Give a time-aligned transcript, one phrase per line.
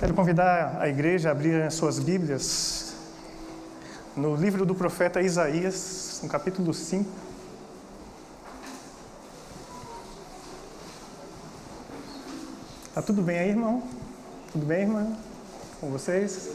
[0.00, 2.94] Quero convidar a igreja a abrir as suas Bíblias
[4.16, 7.06] no livro do profeta Isaías, no capítulo 5.
[12.94, 13.82] Tá tudo bem aí, irmão?
[14.50, 15.06] Tudo bem, irmã?
[15.82, 16.48] Com vocês?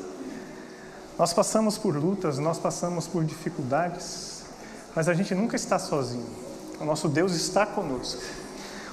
[1.16, 4.44] Nós passamos por lutas, nós passamos por dificuldades,
[4.96, 6.26] mas a gente nunca está sozinho.
[6.82, 8.24] O nosso Deus está conosco.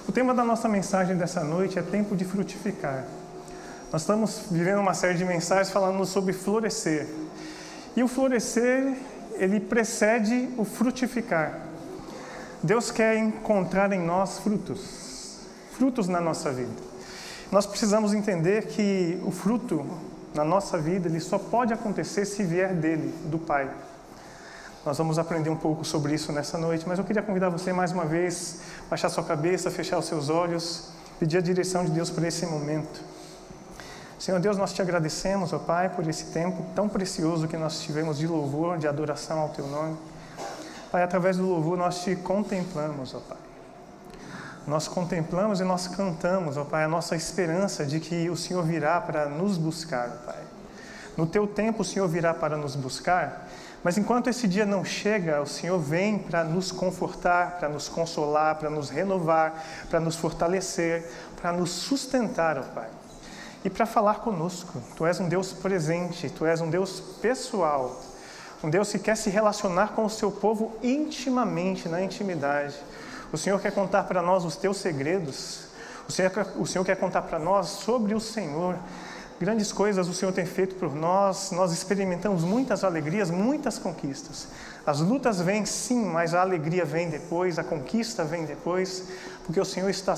[0.06, 3.06] O tema da nossa mensagem dessa noite é tempo de frutificar.
[3.93, 7.07] Nós estamos vivendo uma série de mensagens falando sobre florescer.
[7.94, 8.96] E o florescer,
[9.35, 11.61] ele precede o frutificar.
[12.63, 15.40] Deus quer encontrar em nós frutos,
[15.72, 16.72] frutos na nossa vida.
[17.50, 19.85] Nós precisamos entender que o fruto
[20.32, 23.71] na nossa vida, ele só pode acontecer se vier dele, do Pai.
[24.86, 27.93] Nós vamos aprender um pouco sobre isso nessa noite, mas eu queria convidar você mais
[27.93, 30.88] uma vez, baixar sua cabeça, fechar os seus olhos,
[31.21, 33.11] pedir a direção de Deus para esse momento.
[34.22, 38.19] Senhor Deus, nós te agradecemos, ó Pai, por esse tempo tão precioso que nós tivemos
[38.19, 39.96] de louvor, de adoração ao Teu nome.
[40.92, 43.38] Pai, através do louvor nós te contemplamos, ó Pai.
[44.64, 49.00] Nós contemplamos e nós cantamos, ó Pai, a nossa esperança de que o Senhor virá
[49.00, 50.42] para nos buscar, ó Pai.
[51.16, 53.48] No Teu tempo o Senhor virá para nos buscar,
[53.83, 58.55] mas enquanto esse dia não chega, o Senhor vem para nos confortar, para nos consolar,
[58.55, 63.02] para nos renovar, para nos fortalecer, para nos sustentar, ó Pai
[63.64, 64.82] e para falar conosco.
[64.96, 68.00] Tu és um Deus presente, tu és um Deus pessoal,
[68.62, 72.77] um Deus que quer se relacionar com o seu povo intimamente, na intimidade.
[73.33, 75.66] O Senhor quer contar para nós os teus segredos,
[76.08, 78.77] o Senhor, o Senhor quer contar para nós sobre o Senhor.
[79.40, 84.46] Grandes coisas o Senhor tem feito por nós, nós experimentamos muitas alegrias, muitas conquistas.
[84.86, 89.05] As lutas vêm sim, mas a alegria vem depois, a conquista vem depois,
[89.44, 90.14] porque o Senhor está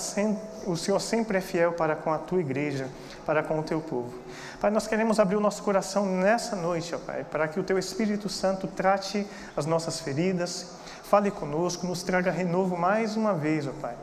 [0.66, 2.88] o Senhor sempre é fiel para com a tua igreja,
[3.24, 4.12] para com o teu povo.
[4.60, 7.78] Pai, nós queremos abrir o nosso coração nessa noite, ó Pai, para que o teu
[7.78, 10.72] Espírito Santo trate as nossas feridas,
[11.02, 13.94] fale conosco, nos traga renovo mais uma vez, ó Pai.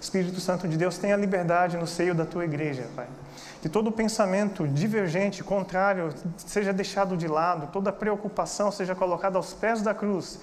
[0.00, 3.06] Espírito Santo de Deus, tenha liberdade no seio da tua igreja, Pai.
[3.60, 9.82] Que todo pensamento divergente, contrário, seja deixado de lado, toda preocupação seja colocada aos pés
[9.82, 10.38] da cruz,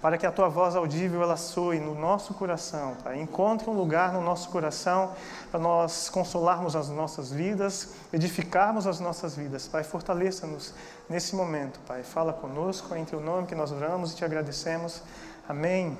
[0.00, 3.20] para que a tua voz audível ela soe no nosso coração, Pai.
[3.20, 5.12] Encontre um lugar no nosso coração
[5.50, 9.68] para nós consolarmos as nossas vidas, edificarmos as nossas vidas.
[9.68, 10.74] Pai, fortaleça-nos
[11.08, 12.02] nesse momento, Pai.
[12.02, 15.02] Fala conosco, em teu nome que nós oramos e te agradecemos.
[15.48, 15.98] Amém.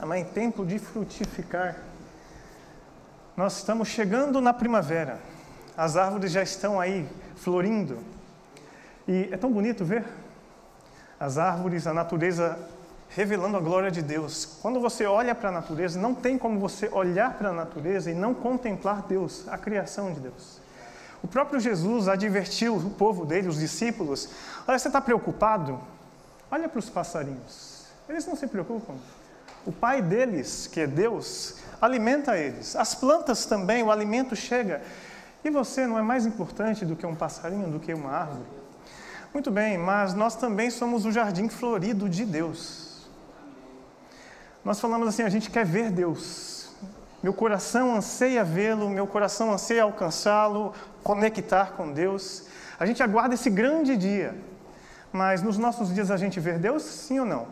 [0.00, 0.24] Amém.
[0.24, 1.76] Tempo de frutificar.
[3.36, 5.18] Nós estamos chegando na primavera
[5.80, 7.98] as árvores já estão aí florindo.
[9.08, 10.04] E é tão bonito ver
[11.18, 12.58] as árvores, a natureza
[13.10, 14.58] revelando a glória de Deus.
[14.62, 18.14] Quando você olha para a natureza, não tem como você olhar para a natureza e
[18.14, 20.60] não contemplar Deus, a criação de Deus.
[21.22, 24.28] O próprio Jesus advertiu o povo dele, os discípulos:
[24.66, 25.78] Olha, você está preocupado?
[26.50, 27.84] Olha para os passarinhos.
[28.08, 28.94] Eles não se preocupam.
[29.66, 32.74] O pai deles, que é Deus, alimenta eles.
[32.74, 34.80] As plantas também, o alimento chega.
[35.44, 38.46] E você não é mais importante do que um passarinho, do que uma árvore?
[39.32, 42.89] Muito bem, mas nós também somos o jardim florido de Deus.
[44.64, 46.70] Nós falamos assim: a gente quer ver Deus.
[47.22, 50.72] Meu coração anseia vê-lo, meu coração anseia alcançá-lo,
[51.02, 52.44] conectar com Deus.
[52.78, 54.34] A gente aguarda esse grande dia.
[55.12, 57.48] Mas nos nossos dias a gente vê Deus, sim ou não?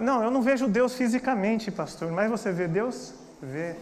[0.00, 3.12] Não, eu não vejo Deus fisicamente, pastor, mas você vê Deus?
[3.40, 3.76] Vê.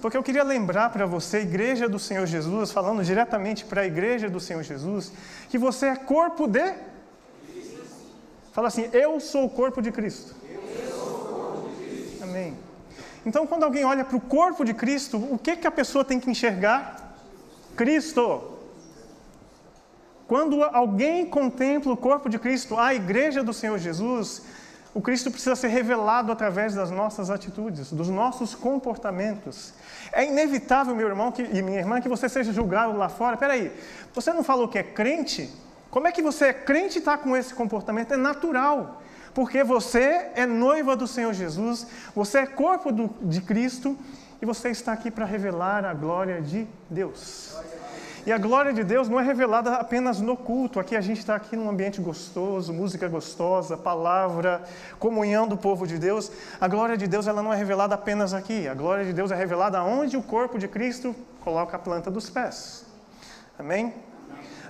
[0.00, 4.28] Porque eu queria lembrar para você, igreja do Senhor Jesus, falando diretamente para a igreja
[4.28, 5.10] do Senhor Jesus,
[5.48, 6.74] que você é corpo de.
[8.52, 10.35] Fala assim, eu sou o corpo de Cristo.
[12.22, 12.56] Amém.
[13.24, 16.20] Então, quando alguém olha para o corpo de Cristo, o que, que a pessoa tem
[16.20, 17.16] que enxergar?
[17.76, 18.52] Cristo.
[20.28, 24.42] Quando alguém contempla o corpo de Cristo, a igreja do Senhor Jesus,
[24.96, 29.74] o Cristo precisa ser revelado através das nossas atitudes, dos nossos comportamentos.
[30.10, 33.36] É inevitável, meu irmão que, e minha irmã, que você seja julgado lá fora.
[33.36, 33.70] Peraí,
[34.14, 35.52] você não falou que é crente?
[35.90, 38.14] Como é que você é crente e está com esse comportamento?
[38.14, 39.02] É natural,
[39.36, 43.94] porque você é noiva do Senhor Jesus, você é corpo do, de Cristo
[44.40, 47.54] e você está aqui para revelar a glória de Deus.
[48.24, 50.80] E a glória de Deus não é revelada apenas no culto.
[50.80, 54.62] Aqui a gente está aqui num ambiente gostoso, música gostosa, palavra,
[54.98, 56.32] comunhão do povo de Deus.
[56.58, 58.66] A glória de Deus ela não é revelada apenas aqui.
[58.66, 62.30] A glória de Deus é revelada onde o corpo de Cristo coloca a planta dos
[62.30, 62.86] pés.
[63.58, 63.92] Amém?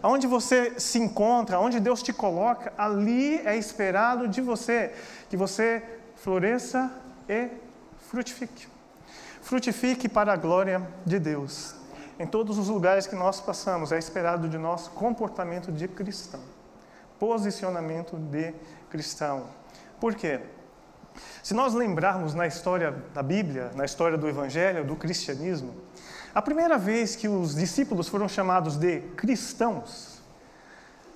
[0.06, 4.94] Aonde você se encontra, aonde Deus te coloca, ali é esperado de você
[5.28, 5.82] que você
[6.14, 6.92] floresça
[7.28, 7.48] e
[8.08, 8.68] frutifique.
[9.42, 11.74] Frutifique para a glória de Deus.
[12.20, 16.40] Em todos os lugares que nós passamos, é esperado de nós comportamento de cristão,
[17.18, 18.54] posicionamento de
[18.88, 19.48] cristão.
[19.98, 20.38] Por quê?
[21.42, 25.74] Se nós lembrarmos na história da Bíblia, na história do Evangelho, do cristianismo,
[26.36, 30.20] a primeira vez que os discípulos foram chamados de cristãos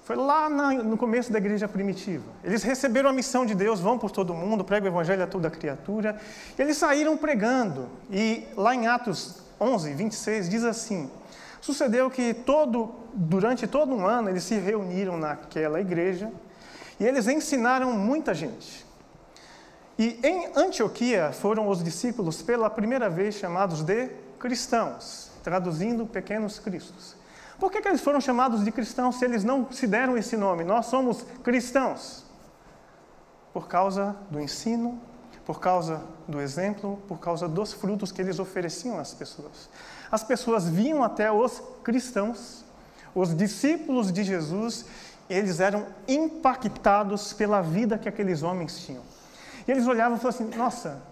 [0.02, 2.24] foi lá no começo da igreja primitiva.
[2.42, 5.50] Eles receberam a missão de Deus, vão por todo mundo, pregam o evangelho a toda
[5.50, 6.18] criatura.
[6.58, 7.86] E eles saíram pregando.
[8.10, 11.10] E lá em Atos 11, 26 diz assim:
[11.60, 16.32] Sucedeu que todo, durante todo um ano eles se reuniram naquela igreja
[16.98, 18.86] e eles ensinaram muita gente.
[19.98, 24.08] E em Antioquia foram os discípulos pela primeira vez chamados de
[24.40, 27.14] cristãos, traduzindo pequenos cristos.
[27.58, 30.64] Por que, que eles foram chamados de cristãos se eles não se deram esse nome?
[30.64, 32.24] Nós somos cristãos.
[33.52, 34.98] Por causa do ensino,
[35.44, 39.68] por causa do exemplo, por causa dos frutos que eles ofereciam às pessoas.
[40.10, 42.64] As pessoas vinham até os cristãos,
[43.14, 44.86] os discípulos de Jesus,
[45.28, 49.02] eles eram impactados pela vida que aqueles homens tinham.
[49.66, 51.02] E eles olhavam e falavam assim: nossa,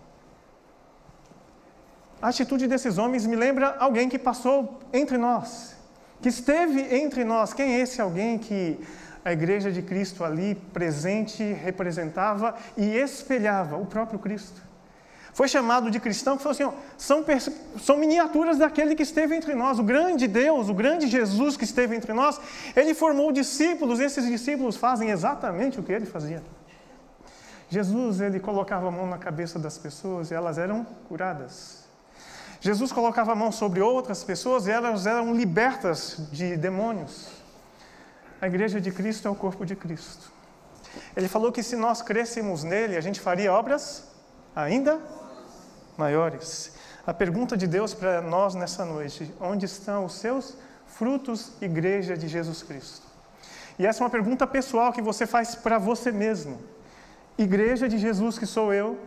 [2.21, 5.79] a atitude desses homens me lembra alguém que passou entre nós
[6.21, 7.53] que esteve entre nós.
[7.53, 8.79] Quem é esse alguém que
[9.25, 14.67] a igreja de Cristo ali presente representava e espelhava o próprio Cristo?
[15.33, 17.25] Foi chamado de cristão, que falou assim: ó, são,
[17.81, 21.95] são miniaturas daquele que esteve entre nós, o grande Deus, o grande Jesus que esteve
[21.95, 22.41] entre nós.
[22.75, 26.43] Ele formou discípulos, esses discípulos fazem exatamente o que ele fazia.
[27.71, 31.78] Jesus, ele colocava a mão na cabeça das pessoas e elas eram curadas.
[32.61, 37.29] Jesus colocava a mão sobre outras pessoas e elas eram libertas de demônios.
[38.41, 40.33] A igreja de Cristo é o corpo de Cristo.
[41.17, 44.09] Ele falou que se nós crescemos nele, a gente faria obras
[44.55, 45.01] ainda
[45.97, 46.73] maiores.
[47.07, 50.57] A pergunta de Deus para nós nessa noite: onde estão os seus
[50.87, 53.07] frutos, igreja de Jesus Cristo?
[53.79, 56.59] E essa é uma pergunta pessoal que você faz para você mesmo.
[57.37, 58.99] Igreja de Jesus que sou eu,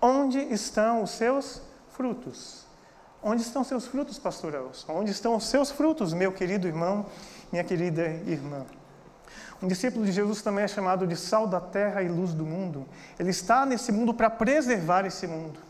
[0.00, 1.60] onde estão os seus
[2.00, 2.64] frutos?
[3.22, 4.90] Onde estão seus frutos, pastor Elson?
[4.90, 7.04] Onde estão os seus frutos, meu querido irmão,
[7.52, 8.64] minha querida irmã?
[9.62, 12.86] Um discípulo de Jesus também é chamado de sal da terra e luz do mundo.
[13.18, 15.60] Ele está nesse mundo para preservar esse mundo.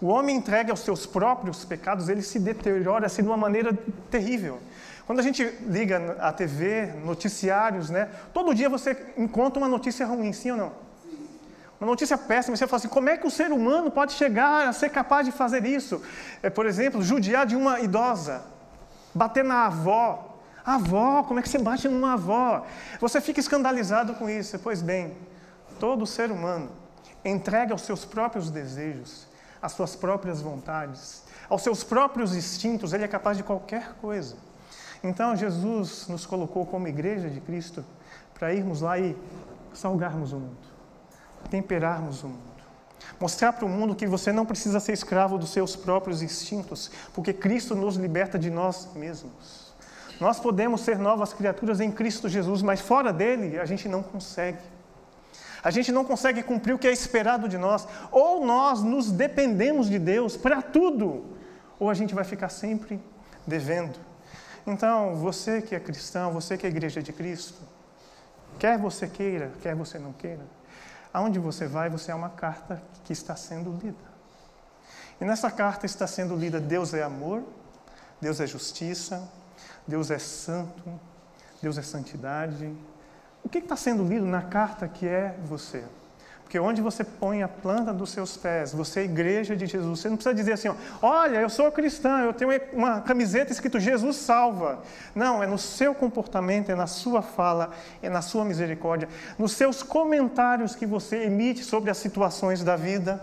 [0.00, 3.76] O homem entregue aos seus próprios pecados, ele se deteriora assim de uma maneira
[4.08, 4.60] terrível.
[5.04, 8.08] Quando a gente liga a TV, noticiários, né?
[8.32, 10.91] Todo dia você encontra uma notícia ruim, sim ou não?
[11.82, 14.72] Uma notícia péssima, você fala assim: como é que o ser humano pode chegar a
[14.72, 16.00] ser capaz de fazer isso?
[16.40, 18.44] É, por exemplo, judiar de uma idosa,
[19.12, 20.38] bater na avó.
[20.64, 22.64] Avó, como é que você bate numa avó?
[23.00, 24.56] Você fica escandalizado com isso.
[24.60, 25.16] Pois bem,
[25.80, 26.70] todo ser humano
[27.24, 29.26] entrega aos seus próprios desejos,
[29.60, 34.36] às suas próprias vontades, aos seus próprios instintos, ele é capaz de qualquer coisa.
[35.02, 37.84] Então, Jesus nos colocou como igreja de Cristo
[38.34, 39.16] para irmos lá e
[39.74, 40.71] salgarmos o mundo
[41.50, 42.52] temperarmos o mundo.
[43.20, 47.32] Mostrar para o mundo que você não precisa ser escravo dos seus próprios instintos, porque
[47.32, 49.72] Cristo nos liberta de nós mesmos.
[50.20, 54.58] Nós podemos ser novas criaturas em Cristo Jesus, mas fora dele a gente não consegue.
[55.62, 57.86] A gente não consegue cumprir o que é esperado de nós.
[58.10, 61.24] Ou nós nos dependemos de Deus para tudo,
[61.78, 63.00] ou a gente vai ficar sempre
[63.46, 63.98] devendo.
[64.66, 67.58] Então, você que é cristão, você que é igreja de Cristo,
[68.58, 70.42] quer você queira, quer você não queira,
[71.12, 74.12] Aonde você vai, você é uma carta que está sendo lida.
[75.20, 77.44] E nessa carta está sendo lida: Deus é amor,
[78.20, 79.28] Deus é justiça,
[79.86, 81.00] Deus é santo,
[81.60, 82.74] Deus é santidade.
[83.44, 85.84] O que está sendo lido na carta que é você?
[86.52, 90.00] Porque onde você põe a planta dos seus pés, você é igreja de Jesus.
[90.00, 93.80] Você não precisa dizer assim, ó, olha, eu sou cristã, eu tenho uma camiseta escrito
[93.80, 94.82] Jesus salva.
[95.14, 97.70] Não, é no seu comportamento, é na sua fala,
[98.02, 103.18] é na sua misericórdia, nos seus comentários que você emite sobre as situações da vida,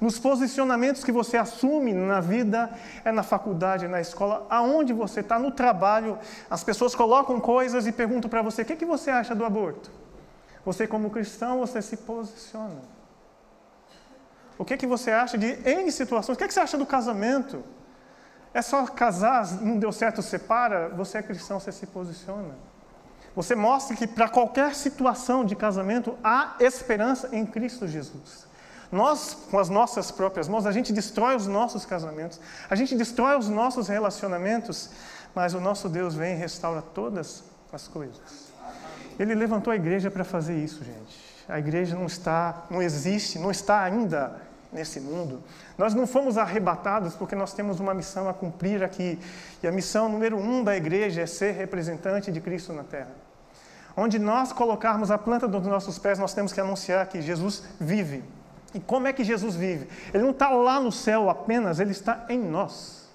[0.00, 2.70] nos posicionamentos que você assume na vida,
[3.04, 6.16] é na faculdade, é na escola, aonde você está, no trabalho,
[6.48, 9.90] as pessoas colocam coisas e perguntam para você: o que, que você acha do aborto?
[10.68, 12.82] Você, como cristão, você se posiciona.
[14.58, 16.36] O que, que você acha de N situações?
[16.36, 17.64] O que, que você acha do casamento?
[18.52, 20.90] É só casar, não deu certo, separa?
[20.90, 22.54] Você é cristão, você se posiciona.
[23.34, 28.46] Você mostra que para qualquer situação de casamento há esperança em Cristo Jesus.
[28.92, 33.38] Nós, com as nossas próprias mãos, a gente destrói os nossos casamentos, a gente destrói
[33.38, 34.90] os nossos relacionamentos,
[35.34, 38.48] mas o nosso Deus vem e restaura todas as coisas.
[39.18, 41.28] Ele levantou a igreja para fazer isso, gente.
[41.48, 44.36] A igreja não está, não existe, não está ainda
[44.72, 45.42] nesse mundo.
[45.76, 49.18] Nós não fomos arrebatados porque nós temos uma missão a cumprir aqui.
[49.62, 53.10] E a missão número um da igreja é ser representante de Cristo na terra.
[53.96, 58.22] Onde nós colocarmos a planta dos nossos pés, nós temos que anunciar que Jesus vive.
[58.74, 59.88] E como é que Jesus vive?
[60.12, 63.08] Ele não está lá no céu apenas, ele está em nós.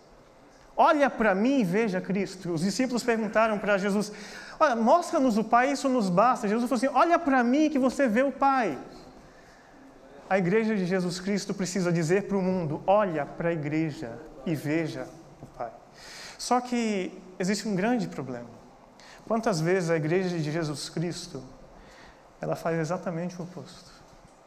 [0.76, 2.52] Olha para mim e veja Cristo.
[2.52, 4.12] Os discípulos perguntaram para Jesus:
[4.60, 6.48] Olha, mostra-nos o Pai, isso nos basta.
[6.48, 8.78] Jesus falou assim: Olha para mim que você vê o Pai.
[10.30, 14.56] A igreja de Jesus Cristo precisa dizer para o mundo: olha para a igreja e
[14.56, 15.08] veja
[15.42, 15.72] o Pai.
[16.38, 18.50] Só que existe um grande problema.
[19.28, 21.44] Quantas vezes a igreja de Jesus Cristo
[22.42, 23.92] ela faz exatamente o oposto?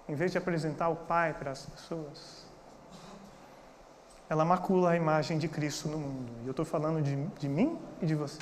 [0.09, 2.47] Em vez de apresentar o Pai para as pessoas,
[4.29, 6.33] ela macula a imagem de Cristo no mundo.
[6.43, 8.41] E eu estou falando de, de mim e de você,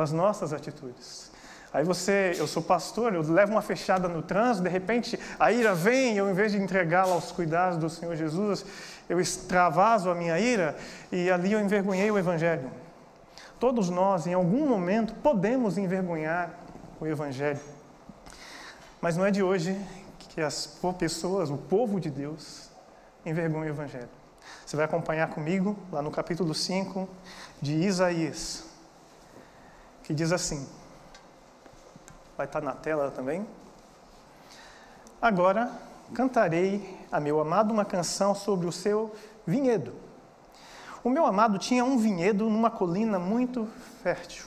[0.00, 1.30] com as nossas atitudes.
[1.74, 5.74] Aí você, eu sou pastor, eu levo uma fechada no trânsito, de repente a ira
[5.74, 8.64] vem, eu, em vez de entregá-la aos cuidados do Senhor Jesus,
[9.10, 10.74] eu extravaso a minha ira
[11.12, 12.70] e ali eu envergonhei o Evangelho.
[13.58, 16.50] Todos nós, em algum momento, podemos envergonhar
[16.98, 17.60] o Evangelho.
[19.02, 19.78] Mas não é de hoje
[20.18, 22.70] que as pessoas, o povo de Deus,
[23.26, 24.08] envergonham o Evangelho.
[24.64, 27.06] Você vai acompanhar comigo lá no capítulo 5
[27.60, 28.69] de Isaías,
[30.10, 30.66] que diz assim:
[32.36, 33.46] vai estar na tela também.
[35.22, 35.70] Agora
[36.12, 39.14] cantarei a meu amado uma canção sobre o seu
[39.46, 39.94] vinhedo.
[41.04, 43.68] O meu amado tinha um vinhedo numa colina muito
[44.02, 44.46] fértil.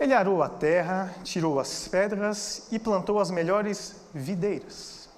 [0.00, 5.08] Ele arou a terra, tirou as pedras e plantou as melhores videiras.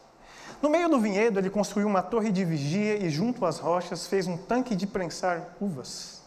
[0.60, 4.26] No meio do vinhedo, ele construiu uma torre de vigia e, junto às rochas, fez
[4.26, 6.23] um tanque de prensar uvas.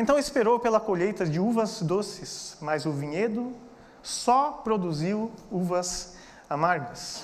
[0.00, 3.52] Então esperou pela colheita de uvas doces, mas o vinhedo
[4.02, 6.16] só produziu uvas
[6.48, 7.22] amargas.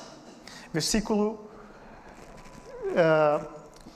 [0.75, 1.49] Versículo
[2.85, 3.40] uh, eh,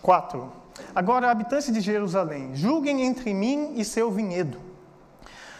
[0.00, 0.50] 4.
[0.94, 4.58] Agora, habitantes de Jerusalém, julguem entre mim e seu vinhedo.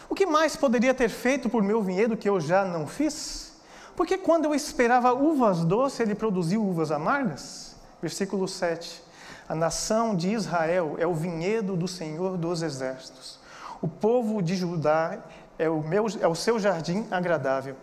[0.09, 3.61] O que mais poderia ter feito por meu vinhedo que eu já não fiz?
[3.95, 7.75] Porque quando eu esperava uvas doces, ele produziu uvas amargas?
[8.01, 9.10] Versículo 7.
[9.51, 13.37] A nação de Israel é o vinhedo do Senhor dos exércitos.
[13.81, 15.19] O povo de Judá
[15.59, 17.75] é o, meu, é o seu jardim agradável.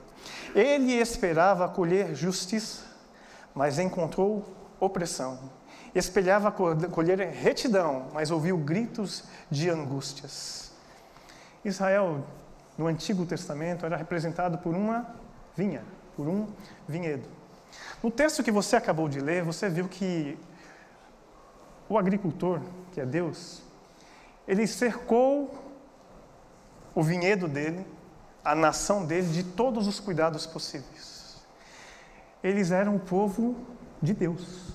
[0.55, 2.85] Ele esperava colher justiça,
[3.55, 5.39] mas encontrou opressão.
[5.95, 10.73] Espelhava colher retidão, mas ouviu gritos de angústias.
[11.63, 12.25] Israel,
[12.79, 15.07] no Antigo Testamento, era representado por uma
[15.55, 15.85] vinha,
[16.17, 16.47] por um
[16.89, 17.29] vinhedo.
[18.03, 20.39] No texto que você acabou de ler, você viu que
[21.89, 22.61] o agricultor,
[22.93, 23.63] que é Deus,
[24.47, 25.55] ele cercou
[26.95, 27.87] o vinhedo dele,
[28.45, 31.37] a nação dele, de todos os cuidados possíveis.
[32.43, 33.57] Eles eram o povo
[34.01, 34.75] de Deus.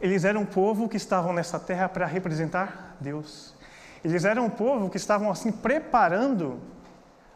[0.00, 3.54] Eles eram o povo que estavam nessa terra para representar Deus.
[4.04, 6.60] Eles eram o povo que estavam assim preparando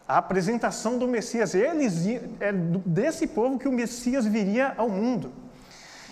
[0.06, 1.54] a apresentação do Messias.
[1.54, 2.06] Eles
[2.40, 5.32] é desse povo que o Messias viria ao mundo.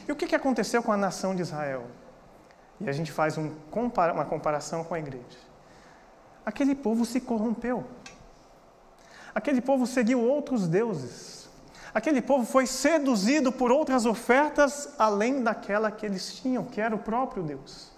[0.09, 1.85] E o que aconteceu com a nação de Israel?
[2.81, 3.53] E a gente faz um,
[4.15, 5.51] uma comparação com a igreja
[6.45, 7.85] aquele povo se corrompeu.
[9.35, 11.49] Aquele povo seguiu outros deuses.
[11.95, 16.99] Aquele povo foi seduzido por outras ofertas além daquela que eles tinham, que era o
[16.99, 17.91] próprio Deus.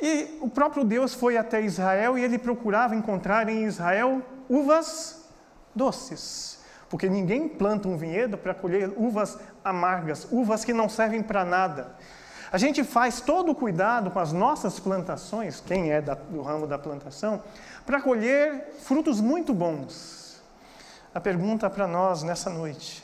[0.00, 5.28] E o próprio Deus foi até Israel e ele procurava encontrar em Israel uvas
[5.74, 6.60] doces.
[6.88, 11.96] Porque ninguém planta um vinhedo para colher uvas amargas, uvas que não servem para nada.
[12.52, 16.78] A gente faz todo o cuidado com as nossas plantações, quem é do ramo da
[16.78, 17.42] plantação,
[17.86, 20.42] para colher frutos muito bons.
[21.14, 23.02] A pergunta para nós nessa noite: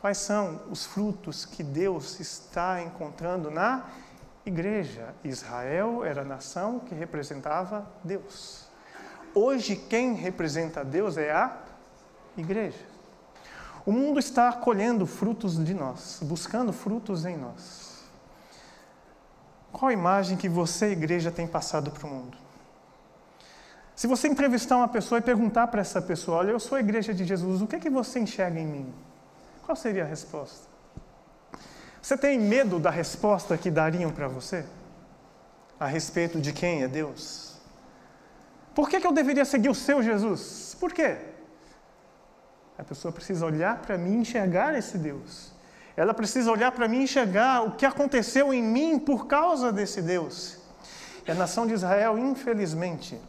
[0.00, 3.84] quais são os frutos que Deus está encontrando na
[4.46, 5.12] igreja?
[5.24, 8.68] Israel era a nação que representava Deus.
[9.34, 11.56] Hoje, quem representa Deus é a
[12.36, 12.86] igreja.
[13.84, 17.87] O mundo está colhendo frutos de nós, buscando frutos em nós.
[19.72, 22.36] Qual a imagem que você, igreja, tem passado para o mundo?
[23.94, 27.12] Se você entrevistar uma pessoa e perguntar para essa pessoa, olha, eu sou a igreja
[27.12, 28.94] de Jesus, o que, é que você enxerga em mim?
[29.64, 30.68] Qual seria a resposta?
[32.00, 34.64] Você tem medo da resposta que dariam para você?
[35.78, 37.56] A respeito de quem é Deus?
[38.74, 40.76] Por que, que eu deveria seguir o seu Jesus?
[40.78, 41.18] Por quê?
[42.78, 45.52] A pessoa precisa olhar para mim e enxergar esse Deus.
[45.98, 50.00] Ela precisa olhar para mim e enxergar o que aconteceu em mim por causa desse
[50.00, 50.56] Deus.
[51.26, 53.20] E a nação de Israel, infelizmente,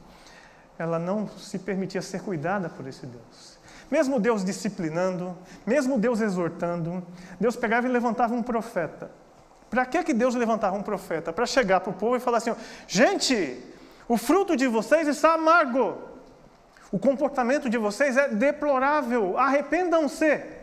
[0.78, 3.58] ela não se permitia ser cuidada por esse Deus.
[3.90, 5.36] Mesmo Deus disciplinando,
[5.66, 7.04] mesmo Deus exortando,
[7.40, 9.10] Deus pegava e levantava um profeta.
[9.68, 11.34] Para que, que Deus levantava um profeta?
[11.34, 12.54] Para chegar para o povo e falar assim:
[12.88, 13.66] gente,
[14.08, 15.98] o fruto de vocês está amargo,
[16.92, 20.59] o comportamento de vocês é deplorável, arrependam-se.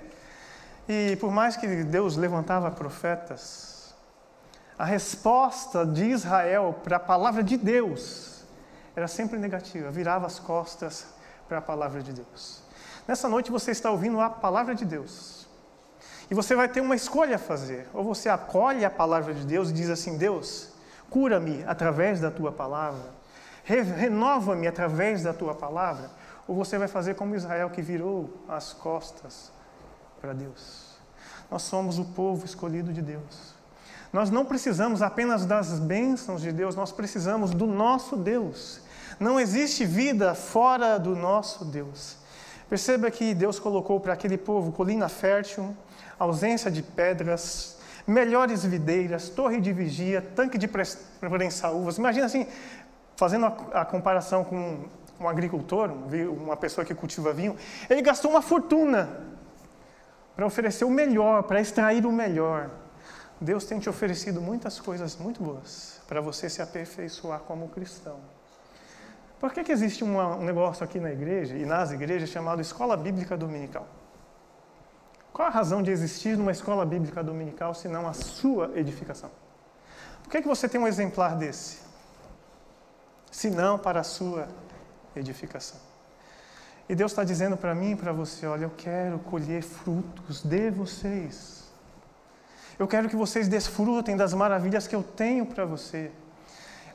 [0.89, 3.95] E por mais que Deus levantava profetas,
[4.79, 8.45] a resposta de Israel para a palavra de Deus
[8.95, 11.07] era sempre negativa, virava as costas
[11.49, 12.63] para a palavra de Deus.
[13.07, 15.47] Nessa noite você está ouvindo a palavra de Deus.
[16.31, 17.89] E você vai ter uma escolha a fazer.
[17.93, 20.73] Ou você acolhe a palavra de Deus e diz assim: Deus,
[21.11, 23.11] cura-me através da tua palavra,
[23.65, 26.11] renova-me através da tua palavra.
[26.49, 29.56] Ou você vai fazer como Israel que virou as costas
[30.27, 30.97] para Deus.
[31.49, 33.55] Nós somos o povo escolhido de Deus.
[34.13, 38.81] Nós não precisamos apenas das bênçãos de Deus, nós precisamos do nosso Deus.
[39.21, 42.17] Não existe vida fora do nosso Deus.
[42.69, 45.77] Perceba que Deus colocou para aquele povo colina fértil,
[46.19, 51.99] ausência de pedras, melhores videiras, torre de vigia, tanque de prensar uvas.
[51.99, 52.49] Imagina assim,
[53.15, 54.87] fazendo a, a comparação com
[55.21, 55.93] um agricultor,
[56.37, 57.57] uma pessoa que cultiva vinho,
[57.89, 59.36] ele gastou uma fortuna
[60.37, 62.71] para oferecer o melhor, para extrair o melhor.
[63.41, 68.21] Deus tem te oferecido muitas coisas muito boas para você se aperfeiçoar como cristão.
[69.41, 73.37] Por que, que existe um negócio aqui na igreja e nas igrejas chamado Escola Bíblica
[73.37, 73.87] Dominical?
[75.33, 79.31] Qual a razão de existir numa escola bíblica dominical se não a sua edificação?
[80.23, 81.81] Por que, que você tem um exemplar desse?
[83.31, 84.49] Se não para a sua
[85.15, 85.79] edificação.
[86.89, 90.71] E Deus está dizendo para mim e para você: olha, eu quero colher frutos de
[90.71, 91.65] vocês.
[92.79, 96.11] Eu quero que vocês desfrutem das maravilhas que eu tenho para você.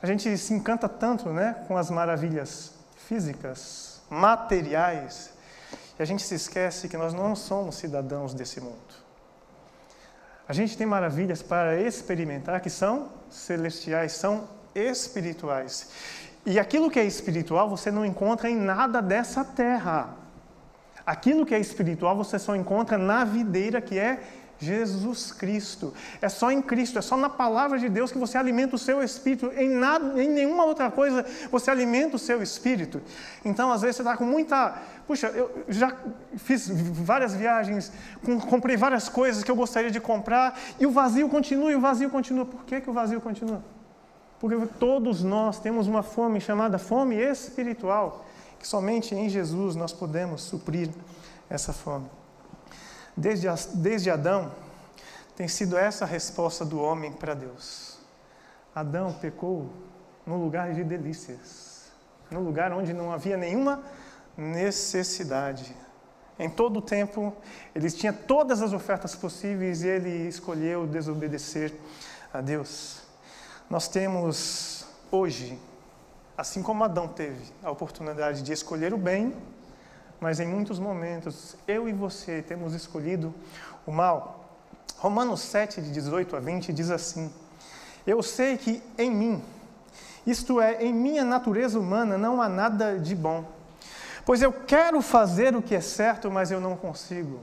[0.00, 5.30] A gente se encanta tanto né, com as maravilhas físicas, materiais,
[5.98, 9.02] e a gente se esquece que nós não somos cidadãos desse mundo.
[10.48, 15.88] A gente tem maravilhas para experimentar que são celestiais, são espirituais.
[16.44, 20.16] E aquilo que é espiritual você não encontra em nada dessa terra.
[21.06, 24.20] Aquilo que é espiritual você só encontra na videira que é
[24.62, 25.92] Jesus Cristo.
[26.20, 29.02] É só em Cristo, é só na palavra de Deus que você alimenta o seu
[29.02, 29.50] espírito.
[29.56, 33.02] Em, nada, em nenhuma outra coisa você alimenta o seu espírito.
[33.44, 34.80] Então, às vezes, você está com muita.
[35.06, 35.96] Puxa, eu já
[36.36, 37.92] fiz várias viagens,
[38.48, 42.08] comprei várias coisas que eu gostaria de comprar, e o vazio continua, e o vazio
[42.08, 42.46] continua.
[42.46, 43.62] Por que, que o vazio continua?
[44.42, 48.26] Porque todos nós temos uma fome chamada fome espiritual,
[48.58, 50.90] que somente em Jesus nós podemos suprir
[51.48, 52.10] essa fome.
[53.16, 54.50] Desde, desde Adão,
[55.36, 58.00] tem sido essa a resposta do homem para Deus.
[58.74, 59.70] Adão pecou
[60.26, 61.92] no lugar de delícias,
[62.28, 63.80] no lugar onde não havia nenhuma
[64.36, 65.72] necessidade.
[66.36, 67.32] Em todo o tempo,
[67.72, 71.72] ele tinha todas as ofertas possíveis e ele escolheu desobedecer
[72.34, 73.01] a Deus.
[73.68, 75.58] Nós temos hoje,
[76.36, 79.34] assim como Adão teve a oportunidade de escolher o bem,
[80.20, 83.34] mas em muitos momentos eu e você temos escolhido
[83.86, 84.44] o mal.
[84.98, 87.32] Romanos 7, de 18 a 20 diz assim:
[88.06, 89.42] Eu sei que em mim,
[90.26, 93.44] isto é, em minha natureza humana, não há nada de bom.
[94.24, 97.40] Pois eu quero fazer o que é certo, mas eu não consigo.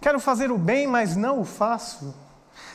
[0.00, 2.14] Quero fazer o bem, mas não o faço.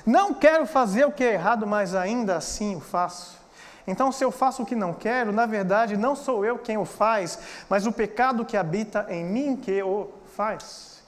[0.06, 3.42] Não quero fazer o que é errado, mas ainda assim o faço.
[3.86, 6.86] Então, se eu faço o que não quero, na verdade não sou eu quem o
[6.86, 7.40] faz,
[7.70, 11.02] mas o pecado que habita em mim que o faz.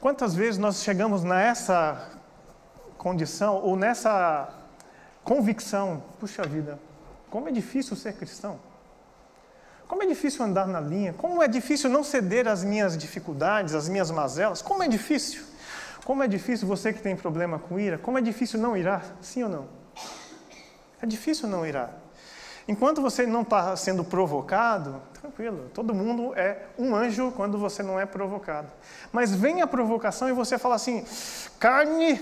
[0.00, 2.10] Quantas vezes nós chegamos nessa
[2.98, 4.48] condição ou nessa
[5.22, 6.02] convicção?
[6.18, 6.78] Puxa vida,
[7.30, 8.58] como é difícil ser cristão.
[9.86, 13.88] Como é difícil andar na linha, como é difícil não ceder às minhas dificuldades, às
[13.88, 15.42] minhas mazelas, como é difícil.
[16.04, 19.42] Como é difícil você que tem problema com ira, como é difícil não irar, sim
[19.42, 19.68] ou não?
[21.00, 21.90] É difícil não irar.
[22.66, 28.00] Enquanto você não está sendo provocado, tranquilo, todo mundo é um anjo quando você não
[28.00, 28.68] é provocado.
[29.12, 31.04] Mas vem a provocação e você fala assim:
[31.58, 32.20] carne,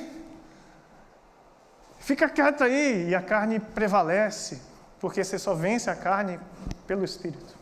[1.98, 4.60] fica quieto aí, e a carne prevalece,
[5.00, 6.40] porque você só vence a carne
[6.86, 7.54] pelo Espírito.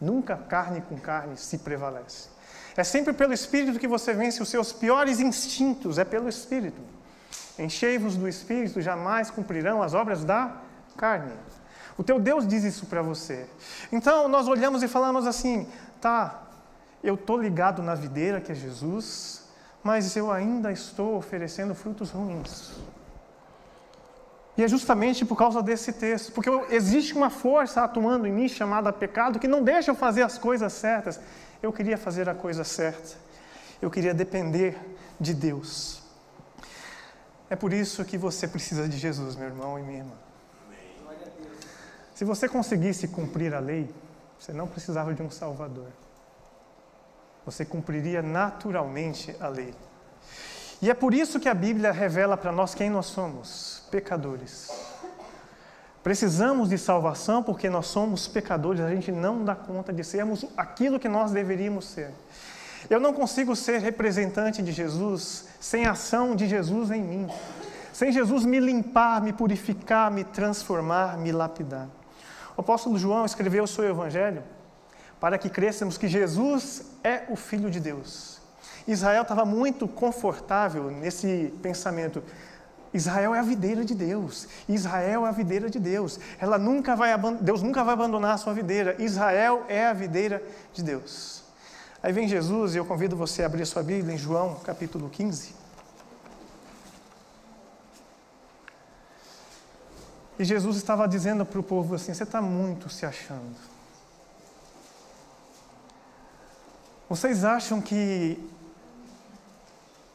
[0.00, 2.28] Nunca carne com carne se prevalece.
[2.76, 6.80] É sempre pelo Espírito que você vence os seus piores instintos, é pelo Espírito.
[7.58, 10.56] Enchei-vos do Espírito, jamais cumprirão as obras da
[10.96, 11.32] carne.
[11.98, 13.46] O teu Deus diz isso para você.
[13.90, 15.68] Então nós olhamos e falamos assim:
[16.00, 16.42] tá,
[17.04, 19.42] eu estou ligado na videira que é Jesus,
[19.82, 22.72] mas eu ainda estou oferecendo frutos ruins.
[24.56, 28.92] E é justamente por causa desse texto, porque existe uma força atuando em mim chamada
[28.92, 31.18] pecado que não deixa eu fazer as coisas certas.
[31.62, 33.16] Eu queria fazer a coisa certa.
[33.80, 34.76] Eu queria depender
[35.20, 36.02] de Deus.
[37.48, 40.14] É por isso que você precisa de Jesus, meu irmão e minha irmã.
[42.14, 43.92] Se você conseguisse cumprir a lei,
[44.38, 45.88] você não precisava de um Salvador.
[47.44, 49.74] Você cumpriria naturalmente a lei.
[50.80, 54.91] E é por isso que a Bíblia revela para nós quem nós somos: pecadores.
[56.02, 60.98] Precisamos de salvação porque nós somos pecadores, a gente não dá conta de sermos aquilo
[60.98, 62.10] que nós deveríamos ser.
[62.90, 67.28] Eu não consigo ser representante de Jesus sem a ação de Jesus em mim,
[67.92, 71.86] sem Jesus me limpar, me purificar, me transformar, me lapidar.
[72.56, 74.42] O apóstolo João escreveu o seu evangelho
[75.20, 78.40] para que crêssemos que Jesus é o Filho de Deus.
[78.88, 82.22] Israel estava muito confortável nesse pensamento.
[82.94, 84.46] Israel é a videira de Deus.
[84.68, 86.20] Israel é a videira de Deus.
[86.38, 88.96] Ela nunca vai Deus nunca vai abandonar a sua videira.
[89.02, 91.42] Israel é a videira de Deus.
[92.02, 95.08] Aí vem Jesus e eu convido você a abrir a sua Bíblia em João, capítulo
[95.08, 95.54] 15.
[100.38, 103.56] E Jesus estava dizendo para o povo assim: você está muito se achando.
[107.08, 108.42] Vocês acham que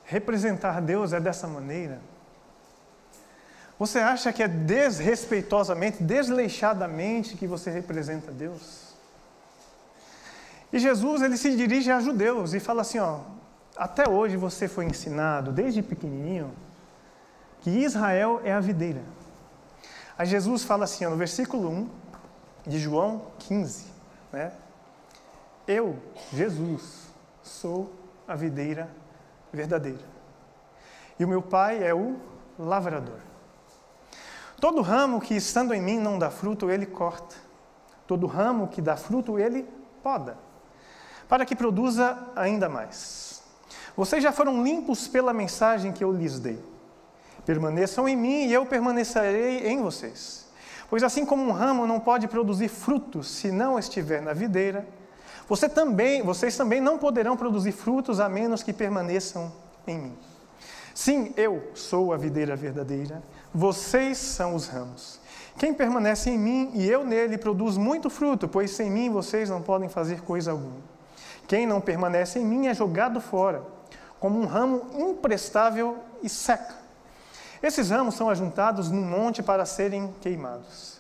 [0.04, 2.02] representar Deus é dessa maneira?
[3.80, 8.96] Você acha que é desrespeitosamente, desleixadamente que você representa Deus?
[10.74, 13.20] E Jesus, ele se dirige a judeus e fala assim, ó,
[13.76, 16.54] até hoje você foi ensinado, desde pequenininho,
[17.62, 19.02] que Israel é a videira.
[20.18, 21.90] Aí Jesus fala assim, ó, no versículo 1
[22.66, 23.86] de João 15,
[24.34, 24.52] né?
[25.68, 25.98] Eu,
[26.34, 27.08] Jesus,
[27.44, 27.94] sou
[28.28, 28.90] a videira
[29.54, 30.04] verdadeira.
[31.20, 32.18] E o meu pai é o
[32.58, 33.20] lavrador.
[34.60, 37.36] Todo ramo que estando em mim não dá fruto, ele corta.
[38.08, 39.68] Todo ramo que dá fruto, ele
[40.02, 40.38] poda,
[41.28, 43.44] para que produza ainda mais.
[43.96, 46.64] Vocês já foram limpos pela mensagem que eu lhes dei.
[47.46, 50.48] Permaneçam em mim e eu permanecerei em vocês.
[50.90, 54.88] Pois assim como um ramo não pode produzir frutos se não estiver na videira,
[55.48, 59.52] você também, vocês também não poderão produzir frutos a menos que permaneçam
[59.86, 60.18] em mim.
[60.94, 65.20] Sim, eu sou a videira verdadeira, vocês são os ramos.
[65.58, 69.62] Quem permanece em mim e eu nele produz muito fruto, pois sem mim vocês não
[69.62, 70.82] podem fazer coisa alguma.
[71.48, 73.64] Quem não permanece em mim é jogado fora,
[74.20, 76.76] como um ramo imprestável e seca.
[77.64, 80.98] Esses ramos são ajuntados num monte para serem queimados.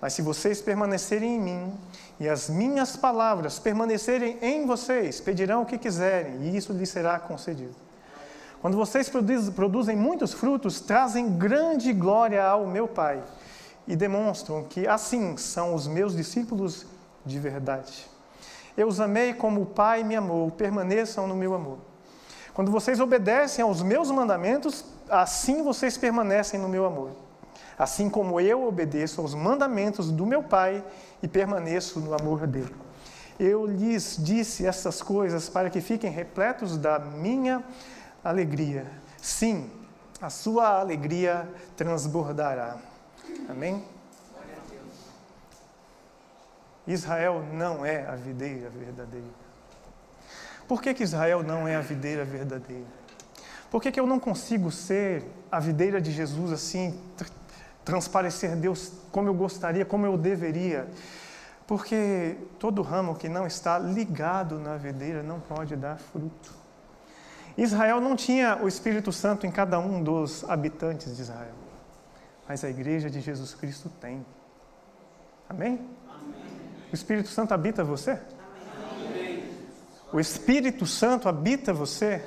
[0.00, 1.80] Mas se vocês permanecerem em mim
[2.20, 7.18] e as minhas palavras permanecerem em vocês, pedirão o que quiserem e isso lhes será
[7.18, 7.83] concedido.
[8.64, 9.10] Quando vocês
[9.54, 13.22] produzem muitos frutos, trazem grande glória ao meu Pai
[13.86, 16.86] e demonstram que assim são os meus discípulos
[17.26, 18.06] de verdade.
[18.74, 21.76] Eu os amei como o Pai me amou, permaneçam no meu amor.
[22.54, 27.10] Quando vocês obedecem aos meus mandamentos, assim vocês permanecem no meu amor
[27.76, 30.82] assim como eu obedeço aos mandamentos do meu Pai
[31.20, 32.72] e permaneço no amor dele.
[33.36, 37.64] Eu lhes disse essas coisas para que fiquem repletos da minha
[38.24, 38.90] alegria.
[39.20, 39.70] Sim,
[40.20, 42.78] a sua alegria transbordará.
[43.48, 43.84] Amém?
[46.86, 49.44] Israel não é a videira verdadeira.
[50.66, 52.86] Por que, que Israel não é a videira verdadeira?
[53.70, 56.98] Por que, que eu não consigo ser a videira de Jesus assim,
[57.84, 60.88] transparecer Deus como eu gostaria, como eu deveria.
[61.66, 66.63] Porque todo ramo que não está ligado na videira não pode dar fruto.
[67.56, 71.54] Israel não tinha o Espírito Santo em cada um dos habitantes de Israel,
[72.48, 74.24] mas a igreja de Jesus Cristo tem.
[75.48, 75.80] Amém?
[76.08, 76.34] Amém.
[76.90, 78.18] O Espírito Santo habita você?
[78.90, 79.50] Amém.
[80.12, 82.24] O Espírito Santo habita você?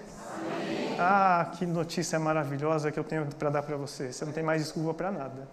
[0.99, 4.11] Ah, que notícia maravilhosa que eu tenho para dar para você.
[4.11, 5.47] Você não tem mais desculpa para nada.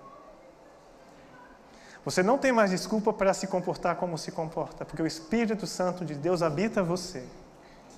[2.04, 6.04] Você não tem mais desculpa para se comportar como se comporta, porque o Espírito Santo
[6.04, 7.26] de Deus habita você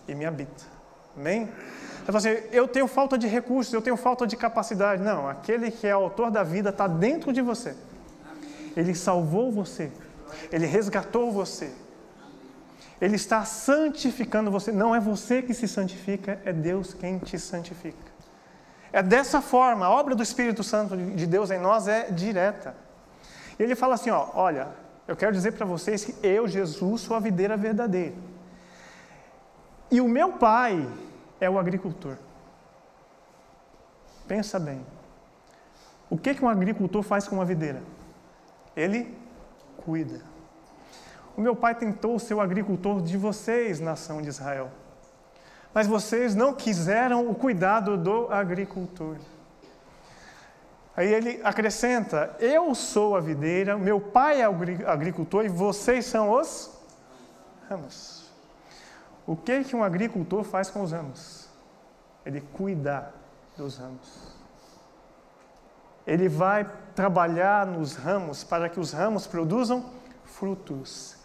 [0.06, 0.75] e me habita.
[1.16, 1.48] Amém?
[2.06, 5.02] Você assim, eu tenho falta de recursos, eu tenho falta de capacidade.
[5.02, 7.74] Não, aquele que é autor da vida está dentro de você.
[8.76, 9.90] Ele salvou você.
[10.52, 11.72] Ele resgatou você.
[13.00, 14.70] Ele está santificando você.
[14.70, 18.06] Não é você que se santifica, é Deus quem te santifica.
[18.92, 22.74] É dessa forma, a obra do Espírito Santo de Deus em nós é direta.
[23.58, 24.68] E ele fala assim: ó, olha,
[25.08, 28.14] eu quero dizer para vocês que eu, Jesus, sou a videira verdadeira.
[29.90, 30.86] E o meu pai
[31.40, 32.16] é o agricultor.
[34.26, 34.84] Pensa bem.
[36.08, 37.82] O que, que um agricultor faz com uma videira?
[38.76, 39.16] Ele
[39.78, 40.20] cuida.
[41.36, 44.70] O meu pai tentou ser o agricultor de vocês, nação de Israel.
[45.74, 49.16] Mas vocês não quiseram o cuidado do agricultor.
[50.96, 54.54] Aí ele acrescenta: Eu sou a videira, meu pai é o
[54.86, 56.70] agricultor e vocês são os
[57.68, 58.15] ramos.
[59.26, 61.48] O que que um agricultor faz com os ramos?
[62.24, 63.12] Ele cuida
[63.56, 64.36] dos ramos.
[66.06, 69.90] Ele vai trabalhar nos ramos para que os ramos produzam
[70.24, 71.16] frutos.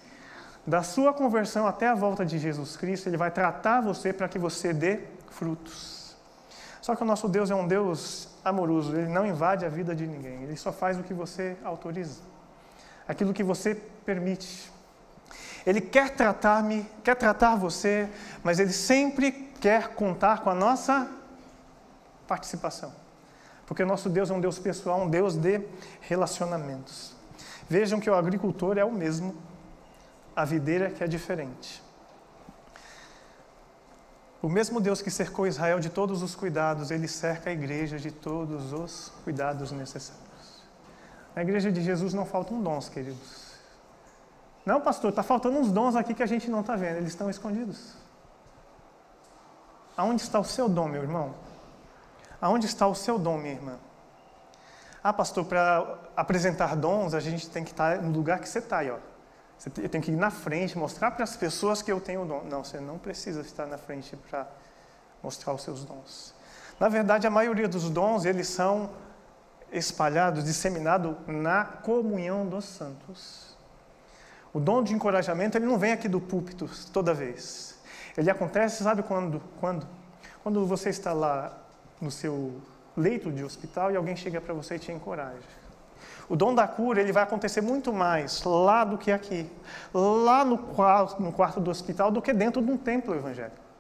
[0.66, 4.40] Da sua conversão até a volta de Jesus Cristo, ele vai tratar você para que
[4.40, 6.16] você dê frutos.
[6.82, 10.08] Só que o nosso Deus é um Deus amoroso, ele não invade a vida de
[10.08, 12.22] ninguém, ele só faz o que você autoriza,
[13.08, 14.72] aquilo que você permite.
[15.66, 18.10] Ele quer tratar-me, quer tratar você,
[18.44, 21.10] mas ele sempre quer contar com a nossa
[22.28, 22.92] participação.
[23.66, 25.62] Porque o nosso Deus é um Deus pessoal, um Deus de
[26.02, 27.16] relacionamentos.
[27.70, 29.36] Vejam que o agricultor é o mesmo,
[30.36, 31.82] a videira que é diferente.
[34.42, 38.12] O mesmo Deus que cercou Israel de todos os cuidados, ele cerca a igreja de
[38.12, 40.64] todos os cuidados necessários.
[41.36, 43.51] Na igreja de Jesus não faltam dons, queridos.
[44.66, 47.30] Não, pastor, está faltando uns dons aqui que a gente não está vendo, eles estão
[47.30, 47.94] escondidos.
[49.98, 51.34] Aonde está o seu dom, meu irmão?
[52.40, 53.78] Aonde está o seu dom, minha irmã?
[55.04, 58.80] Ah, pastor, para apresentar dons, a gente tem que estar no lugar que você está
[58.80, 58.98] aí, ó.
[59.78, 62.44] Eu tenho que ir na frente, mostrar para as pessoas que eu tenho dom.
[62.44, 64.48] Não, você não precisa estar na frente para
[65.22, 66.34] mostrar os seus dons.
[66.80, 68.90] Na verdade, a maioria dos dons, eles são
[69.72, 73.51] espalhados, disseminados na comunhão dos santos.
[74.54, 77.80] O dom de encorajamento, ele não vem aqui do púlpito toda vez.
[78.18, 79.42] Ele acontece, sabe quando?
[79.60, 79.88] Quando?
[80.44, 81.58] Quando você está lá
[82.02, 82.62] no seu
[82.98, 85.62] leito de hospital e alguém chega para você e te encoraja.
[86.28, 89.50] O dom da cura ele vai acontecer muito mais lá do que aqui,
[89.94, 93.71] lá no quarto, no quarto do hospital, do que dentro de um templo evangélico.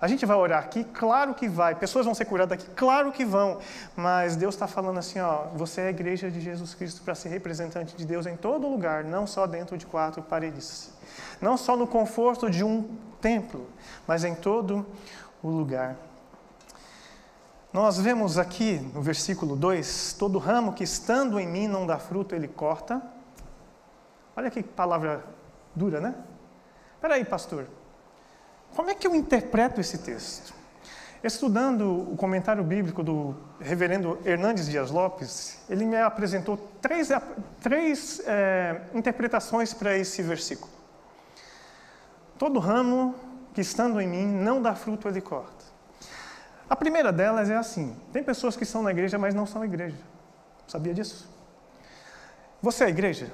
[0.00, 1.74] A gente vai orar aqui, claro que vai.
[1.74, 3.58] Pessoas vão ser curadas aqui, claro que vão.
[3.96, 7.30] Mas Deus está falando assim: ó, você é a igreja de Jesus Cristo para ser
[7.30, 10.92] representante de Deus em todo lugar, não só dentro de quatro paredes.
[11.40, 13.68] Não só no conforto de um templo,
[14.06, 14.86] mas em todo
[15.42, 15.96] o lugar.
[17.72, 22.36] Nós vemos aqui no versículo 2: todo ramo que estando em mim não dá fruto,
[22.36, 23.02] ele corta.
[24.36, 25.24] Olha que palavra
[25.74, 26.14] dura, né?
[26.94, 27.66] Espera aí, pastor.
[28.74, 30.54] Como é que eu interpreto esse texto?
[31.22, 37.08] Estudando o comentário bíblico do reverendo Hernandes Dias Lopes, ele me apresentou três,
[37.60, 40.70] três é, interpretações para esse versículo.
[42.38, 43.16] Todo ramo
[43.52, 45.64] que estando em mim não dá fruto, ele corta.
[46.70, 49.96] A primeira delas é assim: tem pessoas que são na igreja, mas não são igreja.
[50.68, 51.28] Sabia disso?
[52.62, 53.28] Você é igreja?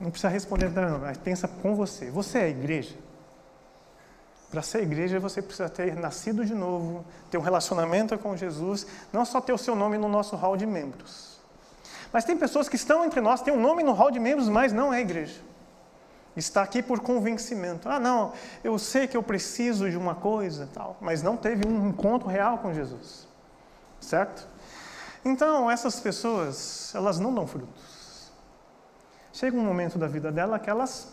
[0.00, 2.10] Não precisa responder, não, mas pensa com você.
[2.10, 2.94] Você é igreja?
[4.56, 9.22] Para ser igreja, você precisa ter nascido de novo, ter um relacionamento com Jesus, não
[9.22, 11.38] só ter o seu nome no nosso hall de membros.
[12.10, 14.72] Mas tem pessoas que estão entre nós, têm um nome no hall de membros, mas
[14.72, 15.42] não é igreja.
[16.34, 17.86] Está aqui por convencimento.
[17.86, 18.32] Ah, não,
[18.64, 22.56] eu sei que eu preciso de uma coisa, tal, mas não teve um encontro real
[22.56, 23.28] com Jesus.
[24.00, 24.48] Certo?
[25.22, 28.32] Então, essas pessoas, elas não dão frutos.
[29.34, 31.12] Chega um momento da vida dela que elas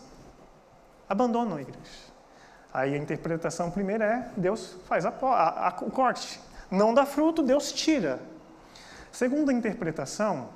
[1.06, 2.13] abandonam a igreja.
[2.74, 6.40] Aí a interpretação primeira é: Deus faz a, a, a, o corte.
[6.68, 8.18] Não dá fruto, Deus tira.
[9.12, 10.48] Segunda interpretação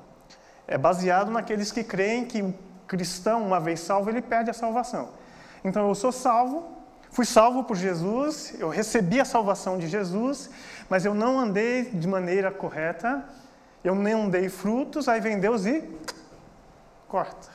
[0.66, 2.52] é baseado naqueles que creem que o
[2.88, 5.10] cristão, uma vez salvo, ele perde a salvação.
[5.62, 6.76] Então eu sou salvo,
[7.12, 10.50] fui salvo por Jesus, eu recebi a salvação de Jesus,
[10.88, 13.24] mas eu não andei de maneira correta,
[13.84, 15.88] eu não dei frutos, aí vem Deus e
[17.06, 17.48] corta.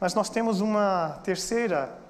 [0.00, 2.01] Mas nós temos uma terceira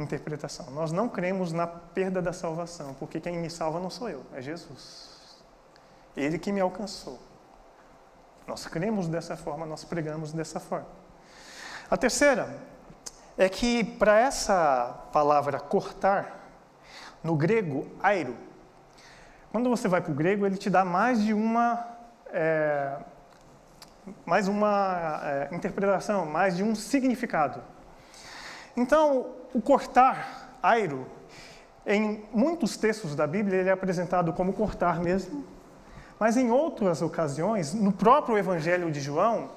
[0.00, 0.70] interpretação.
[0.70, 4.40] Nós não cremos na perda da salvação, porque quem me salva não sou eu, é
[4.40, 5.42] Jesus.
[6.16, 7.18] Ele que me alcançou.
[8.46, 10.88] Nós cremos dessa forma, nós pregamos dessa forma.
[11.90, 12.58] A terceira
[13.36, 16.38] é que para essa palavra cortar,
[17.22, 18.36] no grego, airo,
[19.52, 21.86] quando você vai para o grego, ele te dá mais de uma,
[22.32, 22.96] é,
[24.24, 27.62] mais uma é, interpretação, mais de um significado.
[28.76, 31.06] Então, o cortar, airo,
[31.86, 35.44] em muitos textos da Bíblia, ele é apresentado como cortar mesmo,
[36.18, 39.50] mas em outras ocasiões, no próprio Evangelho de João,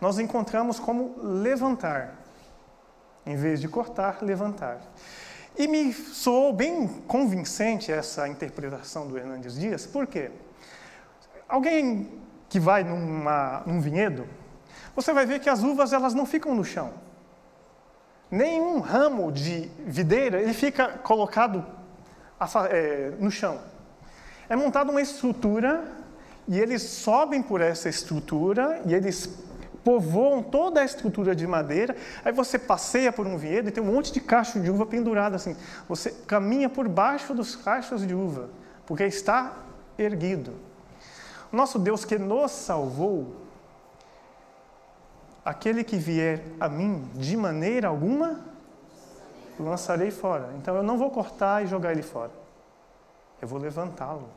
[0.00, 2.14] nós encontramos como levantar.
[3.24, 4.80] Em vez de cortar, levantar.
[5.58, 10.30] E me soou bem convincente essa interpretação do Hernandes Dias, por quê?
[11.48, 14.26] Alguém que vai numa, num vinhedo,
[14.94, 16.92] você vai ver que as uvas elas não ficam no chão.
[18.30, 21.64] Nenhum ramo de videira ele fica colocado
[22.70, 23.60] é, no chão.
[24.48, 25.84] É montada uma estrutura
[26.48, 29.28] e eles sobem por essa estrutura e eles
[29.84, 31.94] povoam toda a estrutura de madeira.
[32.24, 35.36] Aí você passeia por um vinhedo e tem um monte de cacho de uva pendurado
[35.36, 35.56] assim.
[35.88, 38.50] Você caminha por baixo dos cachos de uva,
[38.84, 39.52] porque está
[39.96, 40.54] erguido.
[41.52, 43.45] Nosso Deus que nos salvou,
[45.46, 48.40] aquele que vier a mim de maneira alguma,
[49.60, 50.52] lançarei fora.
[50.58, 52.32] Então eu não vou cortar e jogar ele fora.
[53.40, 54.28] Eu vou levantá-lo.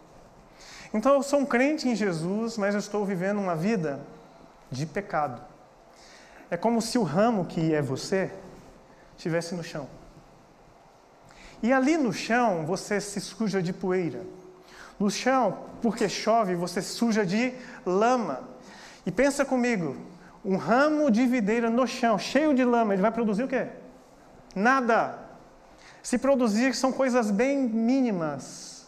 [0.94, 4.00] Então eu sou um crente em Jesus, mas eu estou vivendo uma vida
[4.70, 5.42] de pecado.
[6.52, 8.32] É como se o ramo que é você
[9.18, 9.88] estivesse no chão.
[11.64, 14.22] E ali no chão você se suja de poeira.
[15.00, 17.52] No chão, porque chove, você suja de
[17.84, 18.42] lama.
[19.08, 19.98] E pensa comigo,
[20.44, 23.68] um ramo de videira no chão, cheio de lama, ele vai produzir o quê?
[24.56, 25.20] Nada.
[26.02, 28.88] Se produzir são coisas bem mínimas.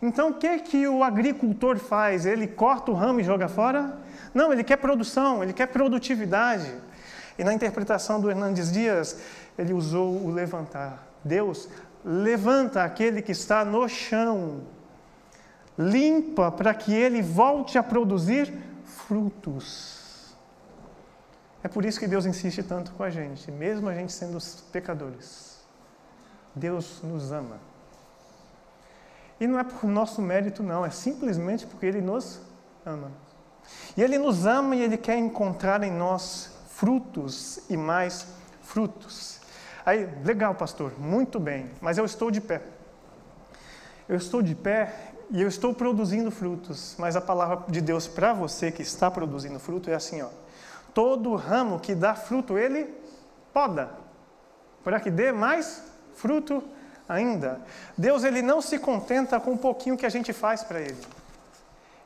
[0.00, 2.26] Então o que que o agricultor faz?
[2.26, 3.98] Ele corta o ramo e joga fora?
[4.34, 6.72] Não, ele quer produção, ele quer produtividade.
[7.38, 9.18] E na interpretação do Hernandes Dias,
[9.58, 11.06] ele usou o levantar.
[11.24, 11.68] Deus
[12.04, 14.62] levanta aquele que está no chão,
[15.78, 18.52] limpa para que ele volte a produzir
[18.84, 19.91] frutos.
[21.64, 24.38] É por isso que Deus insiste tanto com a gente, mesmo a gente sendo
[24.72, 25.60] pecadores.
[26.54, 27.58] Deus nos ama.
[29.38, 32.40] E não é por nosso mérito, não, é simplesmente porque Ele nos
[32.84, 33.10] ama.
[33.96, 38.26] E Ele nos ama e Ele quer encontrar em nós frutos e mais
[38.60, 39.40] frutos.
[39.84, 42.62] Aí, legal, pastor, muito bem, mas eu estou de pé.
[44.08, 44.94] Eu estou de pé
[45.30, 49.58] e eu estou produzindo frutos, mas a palavra de Deus para você que está produzindo
[49.58, 50.28] fruto é assim, ó.
[50.94, 52.92] Todo ramo que dá fruto, ele
[53.52, 53.90] poda,
[54.84, 55.82] para que dê mais
[56.14, 56.62] fruto
[57.08, 57.60] ainda.
[57.96, 60.98] Deus ele não se contenta com um pouquinho que a gente faz para ele.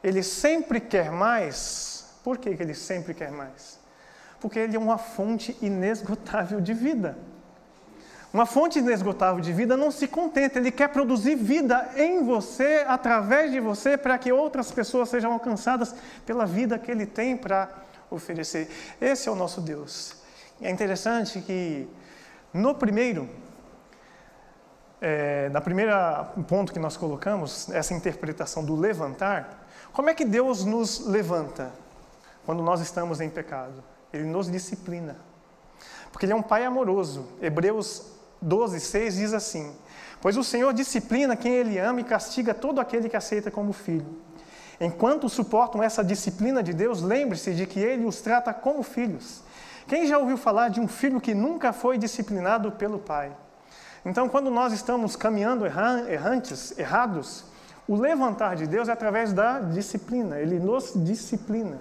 [0.03, 2.07] Ele sempre quer mais.
[2.23, 3.79] Por que, que ele sempre quer mais?
[4.41, 7.17] Porque ele é uma fonte inesgotável de vida.
[8.33, 13.51] Uma fonte inesgotável de vida não se contenta, ele quer produzir vida em você, através
[13.51, 15.95] de você, para que outras pessoas sejam alcançadas
[16.27, 17.69] pela vida que ele tem para
[18.11, 18.69] oferecer.
[19.01, 20.17] Esse é o nosso Deus.
[20.61, 21.89] É interessante que
[22.53, 23.29] no primeiro,
[25.01, 30.65] é, na primeira ponto que nós colocamos, essa interpretação do levantar, como é que Deus
[30.65, 31.73] nos levanta
[32.45, 33.83] quando nós estamos em pecado?
[34.13, 35.17] Ele nos disciplina.
[36.11, 37.29] Porque Ele é um Pai amoroso.
[37.43, 38.07] Hebreus
[38.41, 39.77] 12, 6 diz assim:
[40.21, 44.26] Pois o Senhor disciplina quem Ele ama e castiga todo aquele que aceita como filho.
[44.81, 49.43] Enquanto suportam essa disciplina de Deus, lembre-se de que Ele os trata como filhos.
[49.87, 53.33] Quem já ouviu falar de um filho que nunca foi disciplinado pelo Pai?
[54.05, 57.45] Então, quando nós estamos caminhando errantes, errados,
[57.89, 61.79] o levantar de Deus é através da disciplina, ele nos disciplina.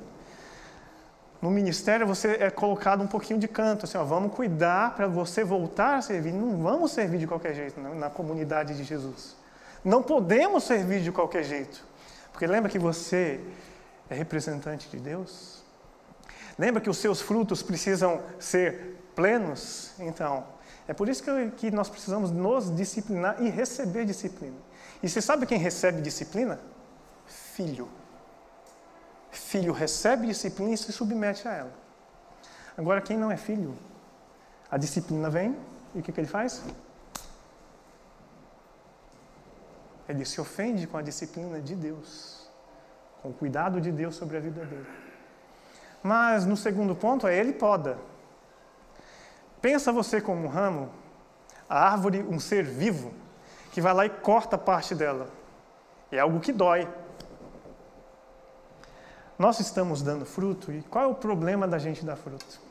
[1.42, 5.44] No ministério você é colocado um pouquinho de canto, assim, ó, vamos cuidar para você
[5.44, 6.32] voltar a servir.
[6.32, 9.36] Não vamos servir de qualquer jeito na, na comunidade de Jesus.
[9.84, 11.84] Não podemos servir de qualquer jeito.
[12.36, 13.40] Porque lembra que você
[14.10, 15.64] é representante de Deus?
[16.60, 19.94] Lembra que os seus frutos precisam ser plenos?
[19.98, 20.46] Então,
[20.86, 21.24] é por isso
[21.56, 24.58] que, nós precisamos nos disciplinar e receber disciplina.
[25.02, 26.60] E você sabe quem recebe disciplina?
[27.26, 27.88] Filho.
[29.32, 31.74] Filho recebe disciplina e se submete a ela.
[32.78, 33.74] Agora, quem não é filho,
[34.70, 35.56] a disciplina vem
[35.94, 36.62] e o que, que ele faz?
[40.08, 42.50] Ele se ofende com a disciplina de Deus,
[43.22, 44.88] com o cuidado de Deus sobre a vida dele.
[46.04, 47.98] Mas no segundo ponto é ele poda.
[49.62, 50.92] Pensa você como um ramo,
[51.68, 53.12] a árvore, um ser vivo
[53.72, 55.28] que vai lá e corta parte dela.
[56.12, 56.88] É algo que dói.
[59.38, 62.62] Nós estamos dando fruto e qual é o problema da gente dar fruto?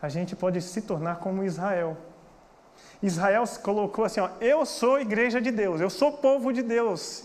[0.00, 1.96] A gente pode se tornar como Israel.
[3.02, 7.24] Israel colocou assim: ó, eu sou igreja de Deus, eu sou povo de Deus.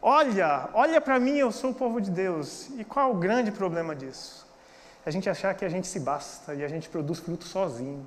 [0.00, 2.68] Olha, olha para mim, eu sou o povo de Deus.
[2.76, 4.46] E qual é o grande problema disso?
[5.04, 8.06] A gente achar que a gente se basta e a gente produz fruto sozinho.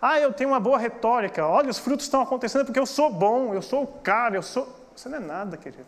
[0.00, 1.46] Ah, eu tenho uma boa retórica.
[1.46, 4.68] Olha, os frutos estão acontecendo porque eu sou bom, eu sou o cara, eu sou.
[4.94, 5.84] Você não é nada, querido.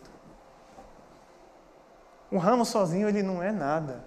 [2.31, 4.03] Um ramo sozinho ele não é nada.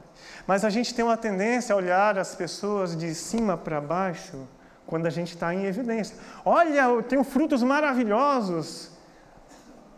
[0.46, 4.46] Mas a gente tem uma tendência a olhar as pessoas de cima para baixo
[4.92, 6.14] quando a gente está em evidência.
[6.44, 8.90] Olha, eu tenho frutos maravilhosos.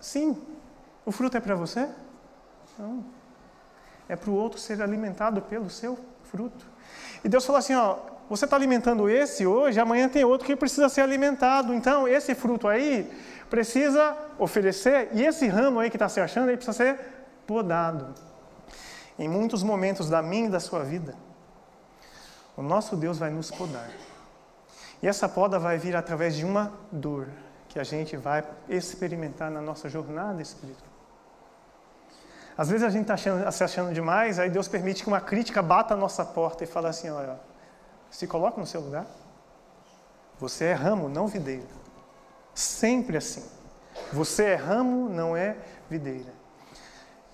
[0.00, 0.40] Sim,
[1.04, 1.88] o fruto é para você?
[2.78, 3.04] Não.
[4.08, 5.98] é para o outro ser alimentado pelo seu
[6.30, 6.64] fruto.
[7.24, 7.96] E Deus falou assim: ó,
[8.30, 11.74] você está alimentando esse hoje, amanhã tem outro que precisa ser alimentado.
[11.74, 13.10] Então, esse fruto aí
[13.50, 17.00] precisa oferecer, e esse ramo aí que está se achando aí precisa ser
[17.44, 18.14] podado.
[19.18, 21.16] Em muitos momentos da minha e da sua vida,
[22.56, 23.90] o nosso Deus vai nos podar.
[25.04, 27.28] E essa poda vai vir através de uma dor
[27.68, 30.88] que a gente vai experimentar na nossa jornada espiritual.
[32.56, 35.92] Às vezes a gente está se achando demais, aí Deus permite que uma crítica bata
[35.92, 37.38] a nossa porta e fala assim: olha,
[38.10, 39.04] se coloca no seu lugar.
[40.40, 41.68] Você é ramo, não videira.
[42.54, 43.46] Sempre assim.
[44.10, 45.54] Você é ramo, não é
[45.90, 46.32] videira.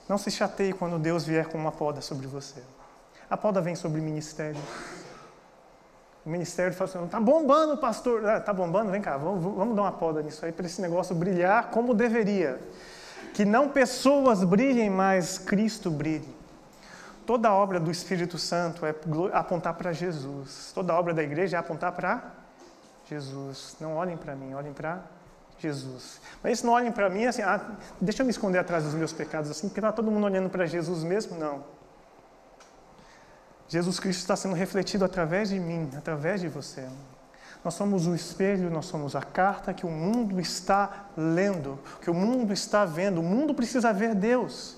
[0.09, 2.64] Não se chateie quando Deus vier com uma poda sobre você.
[3.31, 4.61] A poda vem sobre ministério.
[6.25, 8.25] O ministério fala assim: está bombando, pastor.
[8.27, 8.91] Ah, bombando?
[8.91, 12.61] Vem cá, vamos, vamos dar uma poda nisso aí para esse negócio brilhar como deveria.
[13.33, 16.41] Que não pessoas brilhem, mas Cristo brilhe.
[17.25, 18.95] Toda obra do Espírito Santo é
[19.33, 20.73] apontar para Jesus.
[20.75, 22.23] Toda obra da igreja é apontar para
[23.09, 23.77] Jesus.
[23.81, 25.01] Não olhem para mim, olhem para
[25.59, 26.21] Jesus.
[26.43, 27.61] Mas não olhem para mim assim, ah,
[28.01, 30.66] deixa eu me esconder atrás dos meus pecados assim, porque está todo mundo olhando para
[30.66, 31.39] Jesus mesmo?
[31.39, 31.62] Não.
[33.71, 36.89] Jesus Cristo está sendo refletido através de mim, através de você.
[37.64, 42.14] Nós somos o espelho, nós somos a carta que o mundo está lendo, que o
[42.14, 43.21] mundo está vendo.
[43.21, 44.77] O mundo precisa ver Deus.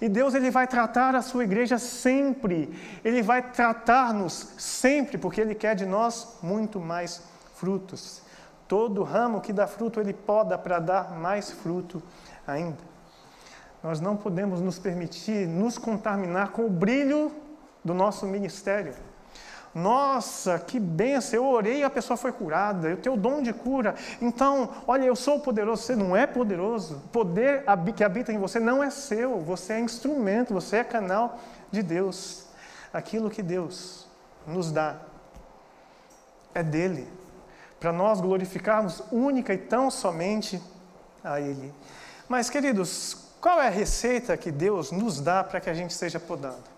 [0.00, 2.76] E Deus ele vai tratar a sua igreja sempre.
[3.04, 7.22] Ele vai tratar-nos sempre, porque ele quer de nós muito mais
[7.54, 8.22] frutos.
[8.66, 12.02] Todo ramo que dá fruto, ele poda para dar mais fruto
[12.44, 12.78] ainda.
[13.84, 17.41] Nós não podemos nos permitir nos contaminar com o brilho
[17.84, 18.94] do nosso ministério.
[19.74, 21.38] Nossa, que benção!
[21.38, 22.88] Eu orei e a pessoa foi curada.
[22.88, 23.94] Eu tenho o dom de cura.
[24.20, 25.82] Então, olha, eu sou poderoso.
[25.82, 27.02] Você não é poderoso.
[27.10, 27.64] Poder
[27.96, 29.40] que habita em você não é seu.
[29.40, 31.38] Você é instrumento, você é canal
[31.70, 32.46] de Deus.
[32.92, 34.06] Aquilo que Deus
[34.46, 34.96] nos dá
[36.54, 37.08] é dele.
[37.80, 40.62] Para nós glorificarmos única e tão somente
[41.24, 41.72] a Ele.
[42.28, 46.20] Mas, queridos, qual é a receita que Deus nos dá para que a gente seja
[46.20, 46.71] podado?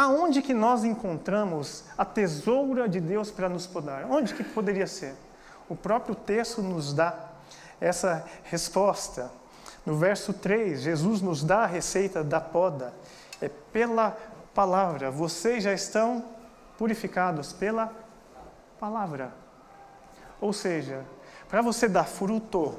[0.00, 4.06] Aonde que nós encontramos a tesoura de Deus para nos podar?
[4.10, 5.14] Onde que poderia ser?
[5.68, 7.14] O próprio texto nos dá
[7.78, 9.30] essa resposta.
[9.84, 12.94] No verso 3, Jesus nos dá a receita da poda.
[13.42, 14.16] É pela
[14.54, 15.10] palavra.
[15.10, 16.24] Vocês já estão
[16.78, 17.92] purificados pela
[18.78, 19.34] palavra.
[20.40, 21.04] Ou seja,
[21.46, 22.74] para você dar fruto,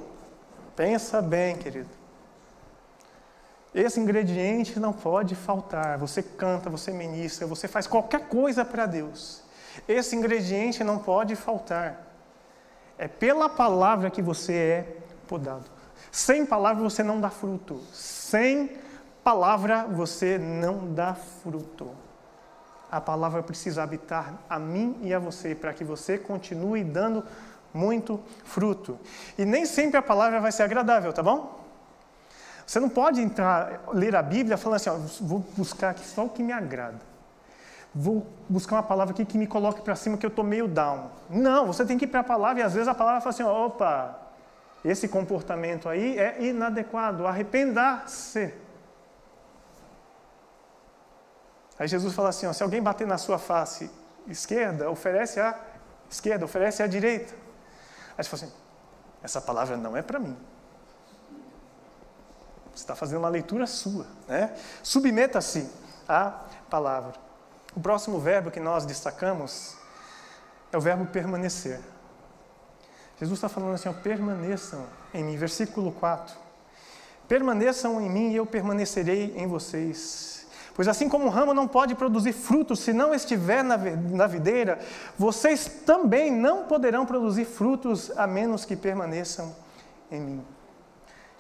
[0.76, 2.01] pensa bem, querido.
[3.74, 5.98] Esse ingrediente não pode faltar.
[5.98, 9.44] Você canta, você ministra, você faz qualquer coisa para Deus.
[9.88, 12.08] Esse ingrediente não pode faltar.
[12.98, 15.66] É pela palavra que você é podado.
[16.12, 17.80] Sem palavra você não dá fruto.
[17.94, 18.78] Sem
[19.24, 21.96] palavra você não dá fruto.
[22.92, 27.24] A palavra precisa habitar a mim e a você para que você continue dando
[27.74, 29.00] muito fruto.
[29.38, 31.61] E nem sempre a palavra vai ser agradável, tá bom?
[32.72, 36.30] Você não pode entrar, ler a Bíblia falando assim, ó, vou buscar aqui só o
[36.30, 37.02] que me agrada.
[37.94, 41.12] Vou buscar uma palavra aqui que me coloque para cima que eu estou meio down.
[41.30, 43.44] Não, você tem que ir para a palavra e às vezes a palavra fala assim,
[43.44, 44.18] opa,
[44.86, 48.54] esse comportamento aí é inadequado, arrependa-se.
[51.78, 53.92] Aí Jesus fala assim, ó, se alguém bater na sua face
[54.26, 55.60] esquerda, oferece a
[56.10, 57.34] esquerda, oferece a direita.
[58.18, 58.54] Aí você fala assim,
[59.22, 60.38] essa palavra não é para mim.
[62.74, 64.06] Você está fazendo uma leitura sua.
[64.28, 64.54] Né?
[64.82, 65.70] Submeta-se
[66.08, 67.14] à palavra.
[67.76, 69.76] O próximo verbo que nós destacamos
[70.72, 71.80] é o verbo permanecer.
[73.20, 75.38] Jesus está falando assim: ó, permaneçam em mim.
[75.38, 76.36] Versículo 4.
[77.28, 80.48] Permaneçam em mim e eu permanecerei em vocês.
[80.74, 84.80] Pois assim como o ramo não pode produzir frutos se não estiver na, na videira,
[85.18, 89.54] vocês também não poderão produzir frutos a menos que permaneçam
[90.10, 90.46] em mim.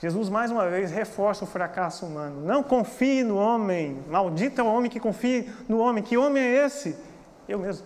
[0.01, 2.41] Jesus mais uma vez reforça o fracasso humano.
[2.41, 4.03] Não confie no homem.
[4.07, 6.03] Maldito é o homem que confie no homem.
[6.03, 6.97] Que homem é esse?
[7.47, 7.85] Eu mesmo.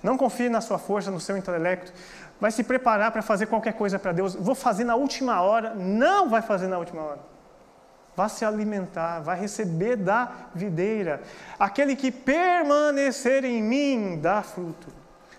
[0.00, 1.92] Não confie na sua força, no seu intelecto.
[2.40, 4.36] Vai se preparar para fazer qualquer coisa para Deus.
[4.36, 5.74] Vou fazer na última hora.
[5.74, 7.20] Não vai fazer na última hora.
[8.14, 11.20] Vá se alimentar, vai receber da videira.
[11.58, 14.86] Aquele que permanecer em mim dá fruto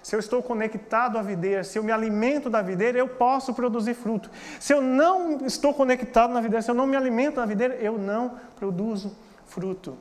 [0.06, 3.96] se eu estou conectado à videira, se eu me alimento da videira, eu posso produzir
[3.96, 4.30] fruto.
[4.60, 7.98] Se eu não estou conectado na videira, se eu não me alimento da videira, eu
[7.98, 9.98] não produzo fruto.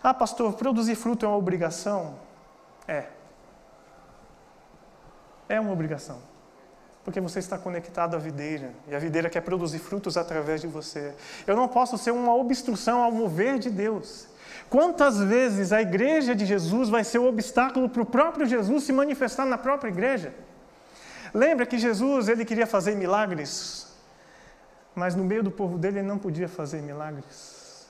[0.00, 2.14] Ah, pastor, produzir fruto é uma obrigação?
[2.86, 3.06] É.
[5.48, 6.20] É uma obrigação.
[7.04, 11.12] Porque você está conectado à videira e a videira quer produzir frutos através de você.
[11.48, 14.28] Eu não posso ser uma obstrução ao mover de Deus.
[14.70, 18.92] Quantas vezes a igreja de Jesus vai ser o obstáculo para o próprio Jesus se
[18.92, 20.34] manifestar na própria igreja?
[21.32, 23.86] Lembra que Jesus ele queria fazer milagres,
[24.94, 27.86] mas no meio do povo dele ele não podia fazer milagres.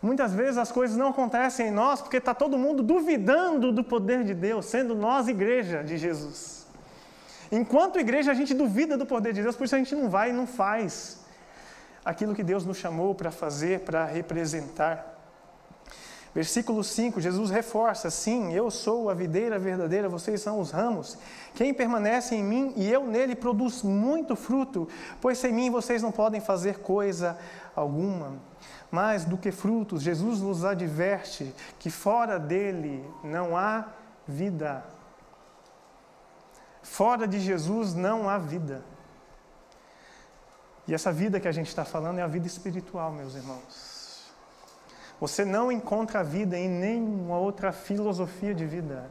[0.00, 4.24] Muitas vezes as coisas não acontecem em nós porque está todo mundo duvidando do poder
[4.24, 6.66] de Deus, sendo nós igreja de Jesus.
[7.50, 10.30] Enquanto igreja a gente duvida do poder de Deus, por isso a gente não vai
[10.30, 11.20] e não faz
[12.04, 15.11] aquilo que Deus nos chamou para fazer, para representar.
[16.34, 21.18] Versículo 5, Jesus reforça: Sim, eu sou a videira verdadeira, vocês são os ramos.
[21.54, 24.88] Quem permanece em mim e eu nele produz muito fruto,
[25.20, 27.38] pois sem mim vocês não podem fazer coisa
[27.76, 28.40] alguma.
[28.90, 33.88] Mais do que frutos, Jesus nos adverte que fora dele não há
[34.26, 34.84] vida.
[36.82, 38.82] Fora de Jesus não há vida.
[40.88, 43.91] E essa vida que a gente está falando é a vida espiritual, meus irmãos.
[45.22, 49.08] Você não encontra a vida em nenhuma outra filosofia de vida.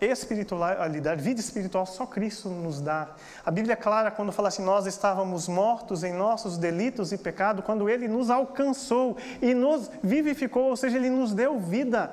[0.00, 3.10] Espiritualidade, vida espiritual, só Cristo nos dá.
[3.44, 7.62] A Bíblia é clara quando fala assim: nós estávamos mortos em nossos delitos e pecado,
[7.62, 12.10] quando Ele nos alcançou e nos vivificou, ou seja, Ele nos deu vida.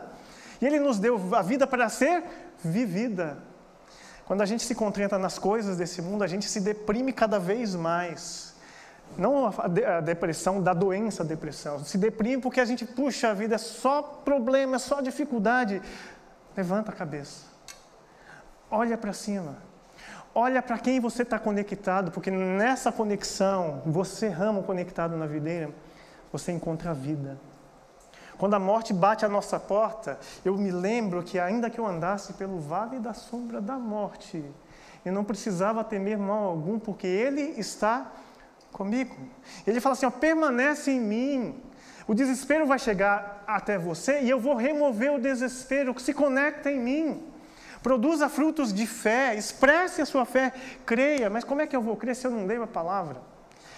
[0.61, 2.25] E Ele nos deu a vida para ser
[2.61, 3.37] vivida.
[4.25, 7.75] Quando a gente se contenta nas coisas desse mundo, a gente se deprime cada vez
[7.75, 8.50] mais.
[9.17, 11.83] Não a depressão da doença, a depressão.
[11.83, 15.81] Se deprime porque a gente, puxa, a vida é só problema, é só dificuldade.
[16.55, 17.45] Levanta a cabeça.
[18.69, 19.57] Olha para cima.
[20.33, 25.69] Olha para quem você está conectado, porque nessa conexão, você ramo conectado na videira,
[26.31, 27.37] você encontra a vida.
[28.37, 32.33] Quando a morte bate à nossa porta, eu me lembro que ainda que eu andasse
[32.33, 34.43] pelo vale da sombra da morte,
[35.03, 38.09] eu não precisava temer mal algum, porque Ele está
[38.71, 39.15] comigo.
[39.65, 41.55] Ele fala assim: ó, permanece em mim.
[42.07, 46.71] O desespero vai chegar até você e eu vou remover o desespero que se conecta
[46.71, 47.23] em mim.
[47.81, 50.53] Produza frutos de fé, expresse a sua fé,
[50.85, 51.29] creia.
[51.29, 53.21] Mas como é que eu vou crer se eu não leio a palavra?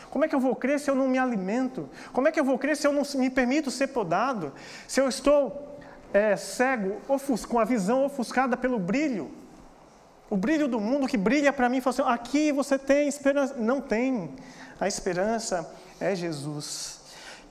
[0.09, 1.89] Como é que eu vou crer se eu não me alimento?
[2.11, 4.53] Como é que eu vou crer se eu não me permito ser podado?
[4.87, 5.79] Se eu estou
[6.13, 7.01] é, cego,
[7.47, 9.31] com a visão ofuscada pelo brilho?
[10.29, 13.55] O brilho do mundo que brilha para mim e fala assim: aqui você tem esperança.
[13.55, 14.35] Não tem.
[14.83, 16.99] A esperança é Jesus.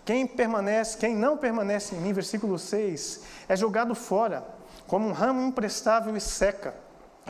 [0.05, 4.45] Quem permanece, quem não permanece em mim, versículo 6, é jogado fora,
[4.87, 6.75] como um ramo imprestável e seca.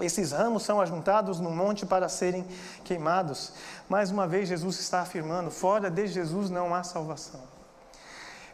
[0.00, 2.44] Esses ramos são ajuntados no monte para serem
[2.82, 3.52] queimados.
[3.88, 7.40] Mais uma vez, Jesus está afirmando: fora de Jesus não há salvação.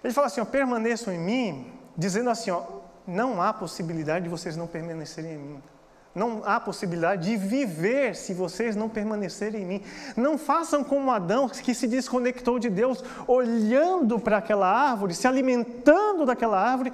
[0.04, 2.62] Ele fala assim: ó, permaneçam em mim, dizendo assim: ó,
[3.06, 5.62] não há possibilidade de vocês não permanecerem em mim.
[6.18, 9.82] Não há possibilidade de viver se vocês não permanecerem em mim.
[10.16, 16.26] Não façam como Adão, que se desconectou de Deus, olhando para aquela árvore, se alimentando
[16.26, 16.92] daquela árvore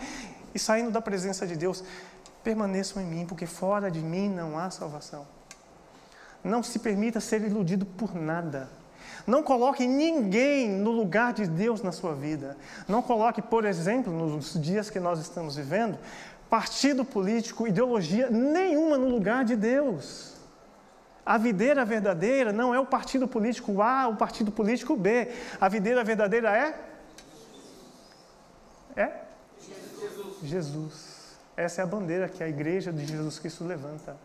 [0.54, 1.82] e saindo da presença de Deus.
[2.42, 5.26] Permaneçam em mim, porque fora de mim não há salvação.
[6.44, 8.68] Não se permita ser iludido por nada.
[9.26, 12.58] Não coloque ninguém no lugar de Deus na sua vida.
[12.86, 15.98] Não coloque, por exemplo, nos dias que nós estamos vivendo,
[16.54, 20.36] partido político, ideologia nenhuma no lugar de Deus.
[21.26, 25.32] A videira verdadeira não é o partido político A, o partido político B.
[25.60, 26.80] A videira verdadeira é?
[28.94, 29.22] É?
[30.44, 31.36] Jesus.
[31.56, 34.16] Essa é a bandeira que a igreja de Jesus Cristo levanta.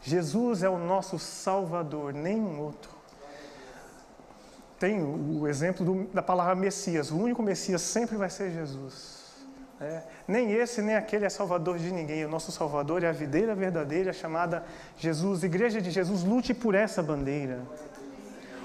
[0.00, 2.92] Jesus é o nosso Salvador, nenhum outro.
[4.78, 7.10] Tem o exemplo do, da palavra Messias.
[7.10, 9.15] O único Messias sempre vai ser Jesus.
[9.78, 12.24] É, nem esse nem aquele é salvador de ninguém.
[12.24, 14.64] O nosso salvador é a videira verdadeira chamada
[14.96, 15.42] Jesus.
[15.42, 17.60] Igreja de Jesus, lute por essa bandeira.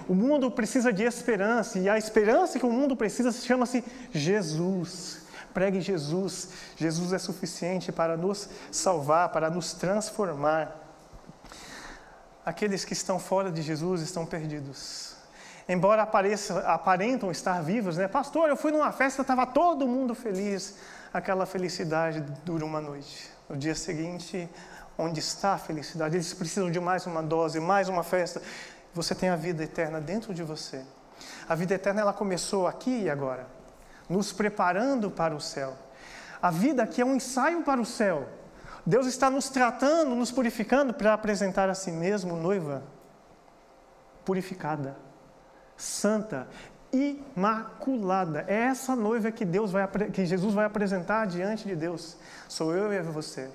[0.07, 5.21] O mundo precisa de esperança e a esperança que o mundo precisa chama-se Jesus.
[5.53, 6.49] Pregue Jesus.
[6.77, 10.77] Jesus é suficiente para nos salvar, para nos transformar.
[12.45, 15.13] Aqueles que estão fora de Jesus estão perdidos.
[15.67, 18.07] Embora apareça, aparentam estar vivos, né?
[18.07, 20.75] Pastor, eu fui numa festa, estava todo mundo feliz
[21.13, 23.29] aquela felicidade dura uma noite.
[23.49, 24.49] No dia seguinte,
[24.97, 26.15] onde está a felicidade?
[26.15, 28.41] Eles precisam de mais uma dose, mais uma festa.
[28.93, 30.83] Você tem a vida eterna dentro de você.
[31.47, 33.47] A vida eterna ela começou aqui e agora,
[34.09, 35.75] nos preparando para o céu.
[36.41, 38.27] A vida aqui é um ensaio para o céu.
[38.85, 42.83] Deus está nos tratando, nos purificando para apresentar a si mesmo noiva
[44.25, 44.95] purificada,
[45.75, 46.47] santa,
[46.93, 48.45] imaculada.
[48.47, 52.17] É essa noiva que Deus vai que Jesus vai apresentar diante de Deus.
[52.47, 53.49] Sou eu e você.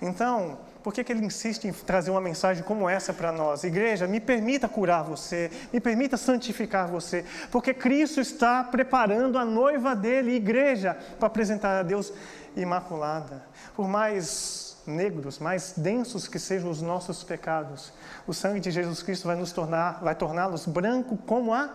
[0.00, 3.64] Então, por que, que ele insiste em trazer uma mensagem como essa para nós?
[3.64, 9.96] Igreja, me permita curar você, me permita santificar você, porque Cristo está preparando a noiva
[9.96, 12.12] dele, igreja, para apresentar a Deus
[12.54, 13.42] imaculada.
[13.74, 17.92] Por mais negros, mais densos que sejam os nossos pecados,
[18.26, 21.70] o sangue de Jesus Cristo vai nos tornar, vai torná-los branco como a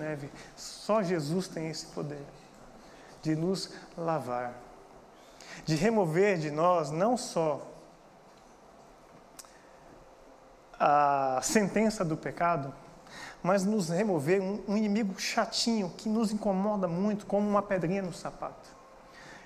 [0.00, 0.30] neve.
[0.56, 2.24] Só Jesus tem esse poder
[3.22, 4.54] de nos lavar,
[5.64, 7.66] de remover de nós não só
[10.78, 12.72] a sentença do pecado,
[13.42, 18.12] mas nos remover um, um, inimigo chatinho que nos incomoda muito, como uma pedrinha no
[18.12, 18.68] sapato.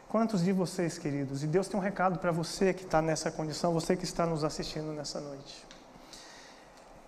[0.09, 3.73] Quantos de vocês, queridos, e Deus tem um recado para você que está nessa condição,
[3.73, 5.67] você que está nos assistindo nessa noite.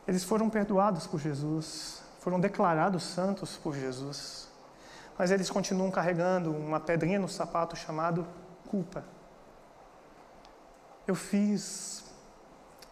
[0.08, 4.48] Eles foram perdoados por Jesus, foram declarados santos por Jesus,
[5.16, 8.26] mas eles continuam carregando uma pedrinha no sapato chamado
[8.68, 9.04] culpa.
[11.06, 12.04] Eu fiz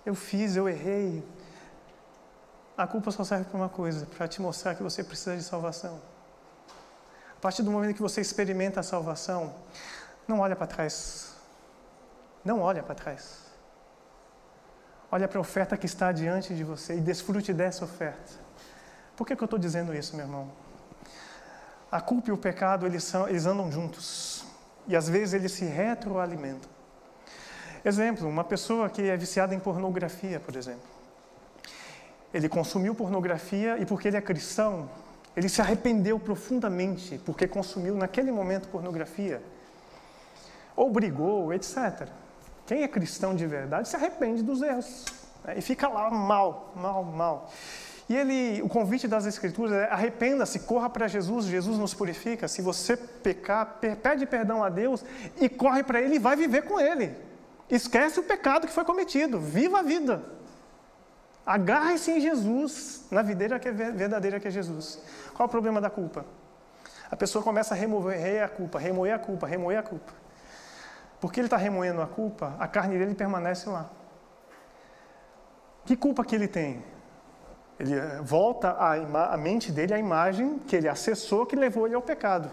[0.06, 1.26] eu fiz, eu errei.
[2.78, 6.00] A culpa só serve para uma coisa, para te mostrar que você precisa de salvação.
[7.36, 9.52] A partir do momento que você experimenta a salvação,
[10.28, 11.34] não olha para trás.
[12.44, 13.40] Não olha para trás.
[15.10, 18.43] Olha para a oferta que está diante de você e desfrute dessa oferta.
[19.16, 20.48] Por que, que eu estou dizendo isso, meu irmão?
[21.90, 24.44] A culpa e o pecado, eles, são, eles andam juntos.
[24.88, 26.68] E às vezes eles se retroalimentam.
[27.84, 30.82] Exemplo, uma pessoa que é viciada em pornografia, por exemplo.
[32.32, 34.90] Ele consumiu pornografia e porque ele é cristão,
[35.36, 39.40] ele se arrependeu profundamente porque consumiu naquele momento pornografia.
[40.74, 42.08] Ou brigou, etc.
[42.66, 45.04] Quem é cristão de verdade se arrepende dos erros
[45.44, 45.54] né?
[45.58, 47.50] e fica lá mal, mal, mal.
[48.08, 52.46] E ele, o convite das Escrituras é arrependa-se, corra para Jesus, Jesus nos purifica.
[52.46, 55.02] Se você pecar, pede perdão a Deus
[55.40, 57.16] e corre para Ele e vai viver com Ele.
[57.70, 59.40] Esquece o pecado que foi cometido.
[59.40, 60.22] Viva a vida.
[61.46, 65.00] Agarre-se em Jesus, na videira que é verdadeira que é Jesus.
[65.34, 66.26] Qual o problema da culpa?
[67.10, 70.12] A pessoa começa a remover a culpa, remoer a culpa, remoer a culpa.
[71.20, 73.90] Porque ele está remoendo a culpa, a carne dele permanece lá.
[75.86, 76.82] Que culpa que ele tem?
[77.78, 81.94] Ele eh, volta a, a mente dele à imagem que ele acessou, que levou ele
[81.94, 82.50] ao pecado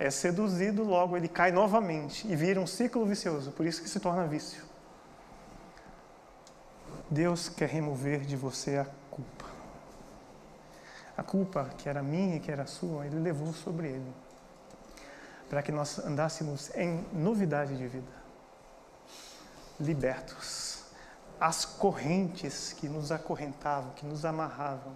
[0.00, 4.00] é seduzido, logo ele cai novamente e vira um ciclo vicioso, por isso que se
[4.00, 4.64] torna vício.
[7.10, 9.44] Deus quer remover de você a culpa.
[11.18, 14.12] A culpa que era minha e que era sua, ele levou sobre ele,
[15.50, 18.12] para que nós andássemos em novidade de vida,
[19.78, 20.79] libertos.
[21.40, 24.92] As correntes que nos acorrentavam, que nos amarravam,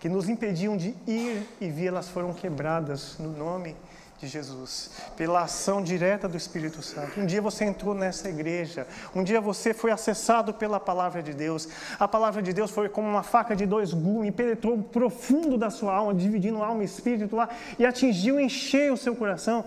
[0.00, 3.76] que nos impediam de ir e vir, elas foram quebradas no nome
[4.22, 7.20] de Jesus, pela ação direta do Espírito Santo.
[7.20, 11.68] Um dia você entrou nessa igreja, um dia você foi acessado pela palavra de Deus.
[11.98, 15.92] A palavra de Deus foi como uma faca de dois gumes, penetrou profundo da sua
[15.92, 19.64] alma, dividindo alma e espírito lá e atingiu, encheu o seu coração.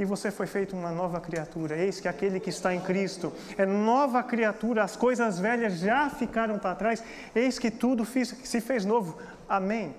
[0.00, 1.76] E você foi feito uma nova criatura.
[1.76, 6.58] Eis que aquele que está em Cristo é nova criatura, as coisas velhas já ficaram
[6.58, 9.18] para trás, eis que tudo se fez novo.
[9.46, 9.94] Amém.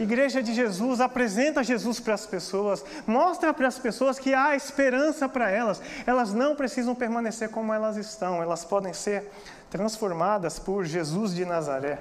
[0.00, 5.28] Igreja de Jesus apresenta Jesus para as pessoas, mostra para as pessoas que há esperança
[5.28, 5.80] para elas.
[6.04, 9.30] Elas não precisam permanecer como elas estão, elas podem ser
[9.70, 12.00] transformadas por Jesus de Nazaré.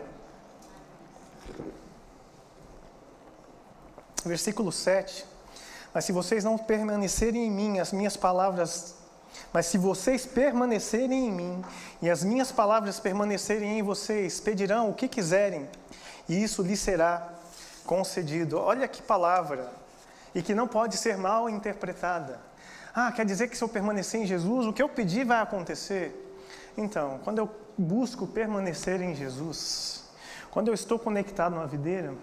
[4.25, 5.34] Versículo 7.
[5.95, 8.95] Mas se vocês não permanecerem em mim, as minhas palavras
[9.51, 11.65] mas se vocês permanecerem em mim
[12.01, 15.69] e as minhas palavras permanecerem em vocês, pedirão o que quiserem,
[16.27, 17.29] e isso lhes será
[17.85, 18.57] concedido.
[18.57, 19.71] Olha que palavra!
[20.33, 22.39] E que não pode ser mal interpretada.
[22.93, 26.13] Ah, quer dizer que se eu permanecer em Jesus, o que eu pedir vai acontecer?
[26.77, 30.03] Então, quando eu busco permanecer em Jesus,
[30.51, 32.13] quando eu estou conectado na videira,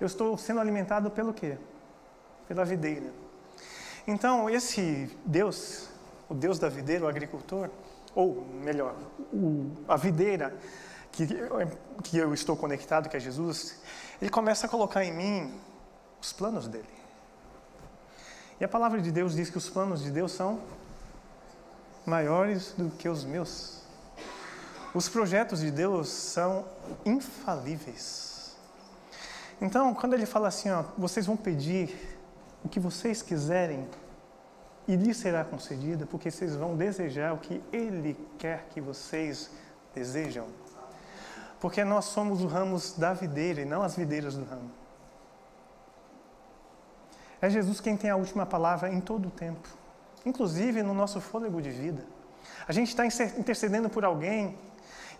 [0.00, 1.58] eu estou sendo alimentado pelo quê?
[2.50, 3.12] Pela videira.
[4.08, 5.86] Então, esse Deus,
[6.28, 7.70] o Deus da videira, o agricultor,
[8.12, 8.96] ou melhor,
[9.32, 10.52] o, a videira
[11.12, 11.28] que,
[12.02, 13.80] que eu estou conectado, que é Jesus,
[14.20, 15.60] ele começa a colocar em mim
[16.20, 16.88] os planos dele.
[18.58, 20.60] E a palavra de Deus diz que os planos de Deus são
[22.04, 23.82] maiores do que os meus.
[24.92, 26.66] Os projetos de Deus são
[27.04, 28.56] infalíveis.
[29.60, 32.18] Então, quando ele fala assim, ó, vocês vão pedir
[32.64, 33.88] o que vocês quiserem
[34.86, 39.50] e lhes será concedido, porque vocês vão desejar o que ele quer que vocês
[39.94, 40.46] desejam.
[41.60, 44.70] Porque nós somos os ramos da videira e não as videiras do ramo.
[47.40, 49.68] É Jesus quem tem a última palavra em todo o tempo,
[50.26, 52.04] inclusive no nosso fôlego de vida.
[52.66, 54.58] A gente está intercedendo por alguém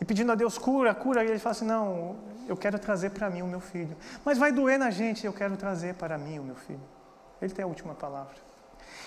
[0.00, 2.16] e pedindo a Deus cura, cura, e ele fala assim: Não,
[2.48, 3.96] eu quero trazer para mim o meu filho.
[4.24, 6.80] Mas vai doer na gente, eu quero trazer para mim o meu filho.
[7.40, 8.34] Ele tem a última palavra.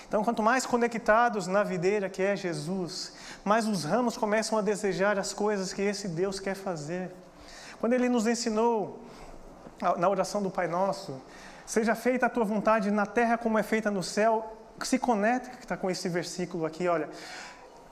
[0.06, 3.12] Então, quanto mais conectados na videira que é Jesus,
[3.44, 7.10] mais os ramos começam a desejar as coisas que esse Deus quer fazer.
[7.80, 9.02] Quando ele nos ensinou
[9.98, 11.20] na oração do Pai Nosso,
[11.66, 15.90] seja feita a tua vontade na terra como é feita no céu, se conecta com
[15.90, 17.08] esse versículo aqui, olha.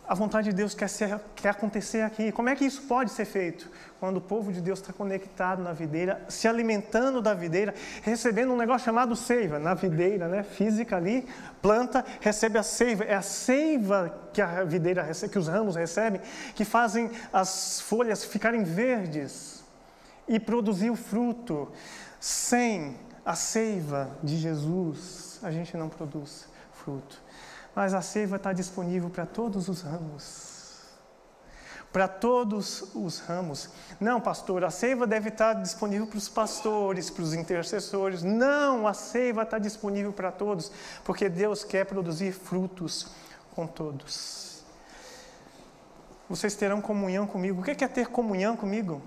[0.06, 2.32] A vontade de Deus quer, ser, quer acontecer aqui.
[2.32, 3.70] Como é que isso pode ser feito?
[4.00, 7.72] Quando o povo de Deus está conectado na videira, se alimentando da videira,
[8.02, 9.60] recebendo um negócio chamado seiva.
[9.60, 10.42] Na videira, né?
[10.42, 11.24] física ali,
[11.62, 13.04] planta, recebe a seiva.
[13.04, 16.20] É a seiva que a videira recebe, que os ramos recebem,
[16.54, 19.62] que fazem as folhas ficarem verdes
[20.26, 21.70] e produzir o fruto.
[22.18, 27.21] Sem a seiva de Jesus, a gente não produz fruto.
[27.74, 30.52] Mas a seiva está disponível para todos os ramos.
[31.92, 33.68] Para todos os ramos.
[34.00, 38.22] Não, pastor, a seiva deve estar disponível para os pastores, para os intercessores.
[38.22, 40.72] Não, a seiva está disponível para todos,
[41.04, 43.08] porque Deus quer produzir frutos
[43.54, 44.62] com todos.
[46.28, 47.60] Vocês terão comunhão comigo.
[47.60, 49.02] O que é ter comunhão comigo?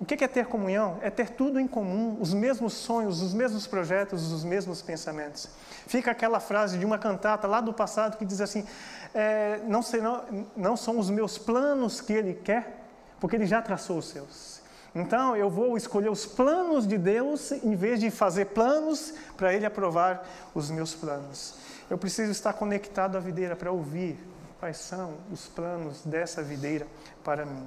[0.00, 0.98] O que é ter comunhão?
[1.02, 5.48] É ter tudo em comum, os mesmos sonhos, os mesmos projetos, os mesmos pensamentos.
[5.88, 8.64] Fica aquela frase de uma cantata lá do passado que diz assim:
[9.12, 10.24] é, não, serão,
[10.56, 12.84] não são os meus planos que Ele quer,
[13.18, 14.60] porque Ele já traçou os seus.
[14.94, 19.66] Então eu vou escolher os planos de Deus em vez de fazer planos para Ele
[19.66, 20.24] aprovar
[20.54, 21.56] os meus planos.
[21.90, 24.16] Eu preciso estar conectado à videira para ouvir
[24.60, 26.86] quais são os planos dessa videira
[27.24, 27.66] para mim.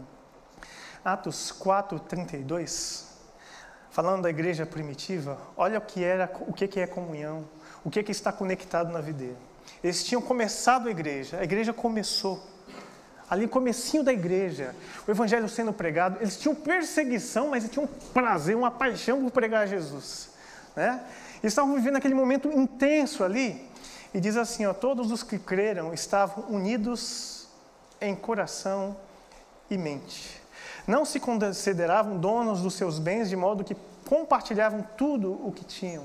[1.03, 3.07] Atos 4, 32,
[3.89, 7.43] falando da igreja primitiva, olha o que, era, o que é comunhão,
[7.83, 9.37] o que, que está conectado na videira.
[9.83, 12.41] Eles tinham começado a igreja, a igreja começou.
[13.29, 14.75] Ali comecinho da igreja,
[15.07, 19.67] o evangelho sendo pregado, eles tinham perseguição, mas eles tinham prazer, uma paixão por pregar
[19.67, 20.31] Jesus.
[20.75, 21.01] Né?
[21.41, 23.69] Eles estavam vivendo aquele momento intenso ali.
[24.13, 27.47] E diz assim, ó, todos os que creram estavam unidos
[28.01, 28.97] em coração
[29.69, 30.40] e mente.
[30.88, 33.75] Não se consideravam donos dos seus bens, de modo que
[34.07, 36.03] compartilhavam tudo o que tinham.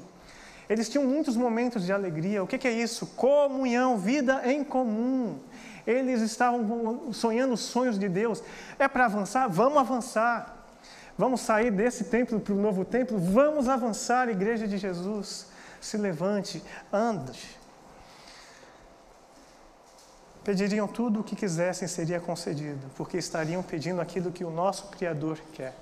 [0.69, 2.43] Eles tinham muitos momentos de alegria.
[2.43, 3.07] O que é isso?
[3.09, 5.39] Comunhão, vida em comum.
[5.87, 8.43] Eles estavam sonhando sonhos de Deus.
[8.79, 9.49] É para avançar?
[9.49, 10.57] Vamos avançar.
[11.17, 13.19] Vamos sair desse templo para o novo templo?
[13.19, 15.47] Vamos avançar, Igreja de Jesus.
[15.81, 16.63] Se levante,
[16.93, 17.57] ande.
[20.47, 25.41] Pediriam tudo o que quisessem, seria concedido, porque estariam pedindo aquilo que o nosso Criador
[25.53, 25.75] quer.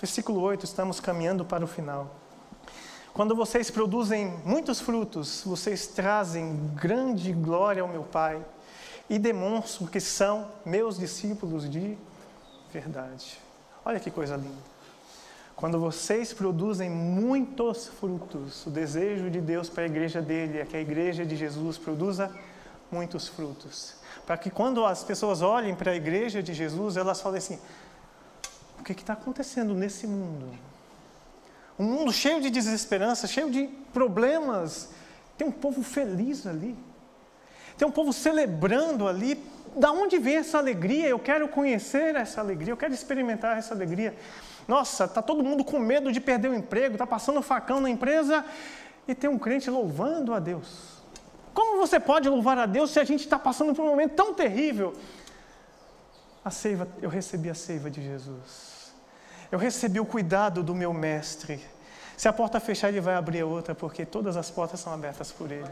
[0.00, 2.16] Versículo 8, estamos caminhando para o final.
[3.12, 8.42] Quando vocês produzem muitos frutos, vocês trazem grande glória ao meu Pai
[9.10, 11.98] e demonstram que são meus discípulos de
[12.72, 13.38] verdade.
[13.84, 14.76] Olha que coisa linda.
[15.54, 20.74] Quando vocês produzem muitos frutos, o desejo de Deus para a igreja dele é que
[20.74, 22.34] a igreja de Jesus produza
[22.90, 27.38] muitos frutos para que quando as pessoas olhem para a igreja de Jesus, elas falem
[27.38, 27.58] assim:
[28.78, 30.56] o que está acontecendo nesse mundo?
[31.78, 34.90] Um mundo cheio de desesperança, cheio de problemas.
[35.36, 36.76] Tem um povo feliz ali.
[37.76, 39.42] Tem um povo celebrando ali.
[39.76, 41.06] Da onde vem essa alegria?
[41.06, 44.16] Eu quero conhecer essa alegria, eu quero experimentar essa alegria.
[44.66, 48.44] Nossa, está todo mundo com medo de perder o emprego, está passando facão na empresa
[49.06, 50.95] e tem um crente louvando a Deus.
[51.76, 54.32] Como você pode louvar a Deus se a gente está passando por um momento tão
[54.32, 54.94] terrível?
[56.42, 58.94] A seiva, eu recebi a seiva de Jesus.
[59.52, 61.60] Eu recebi o cuidado do meu mestre.
[62.16, 65.52] Se a porta fechar, ele vai abrir outra, porque todas as portas são abertas por
[65.52, 65.68] ele.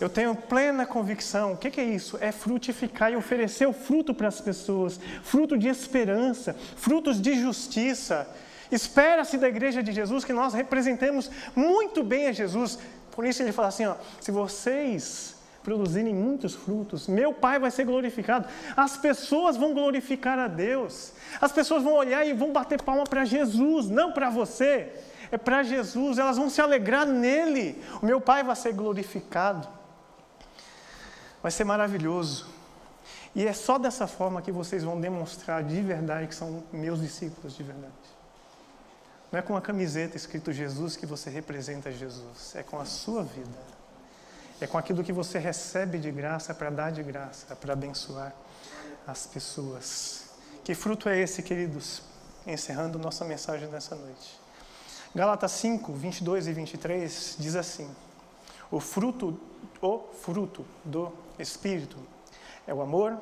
[0.00, 1.54] Eu tenho plena convicção.
[1.54, 2.16] O que é isso?
[2.20, 8.28] É frutificar e oferecer o fruto para as pessoas fruto de esperança, frutos de justiça.
[8.70, 12.78] Espera-se da igreja de Jesus que nós representemos muito bem a Jesus,
[13.18, 17.84] por isso ele fala assim: ó, se vocês produzirem muitos frutos, meu Pai vai ser
[17.84, 18.46] glorificado.
[18.76, 21.12] As pessoas vão glorificar a Deus.
[21.40, 24.92] As pessoas vão olhar e vão bater palma para Jesus, não para você.
[25.32, 27.82] É para Jesus, elas vão se alegrar nele.
[28.00, 29.66] O meu Pai vai ser glorificado.
[31.42, 32.46] Vai ser maravilhoso.
[33.34, 37.56] E é só dessa forma que vocês vão demonstrar de verdade que são meus discípulos
[37.56, 38.17] de verdade.
[39.30, 43.22] Não é com a camiseta escrito Jesus que você representa Jesus, é com a sua
[43.22, 43.78] vida.
[44.60, 48.34] É com aquilo que você recebe de graça para dar de graça, para abençoar
[49.06, 50.30] as pessoas.
[50.64, 52.02] Que fruto é esse, queridos?
[52.46, 54.40] Encerrando nossa mensagem nessa noite.
[55.14, 57.88] Gálatas 5, 22 e 23 diz assim:
[58.70, 59.38] O fruto,
[59.80, 61.96] o fruto do Espírito
[62.66, 63.18] é o amor,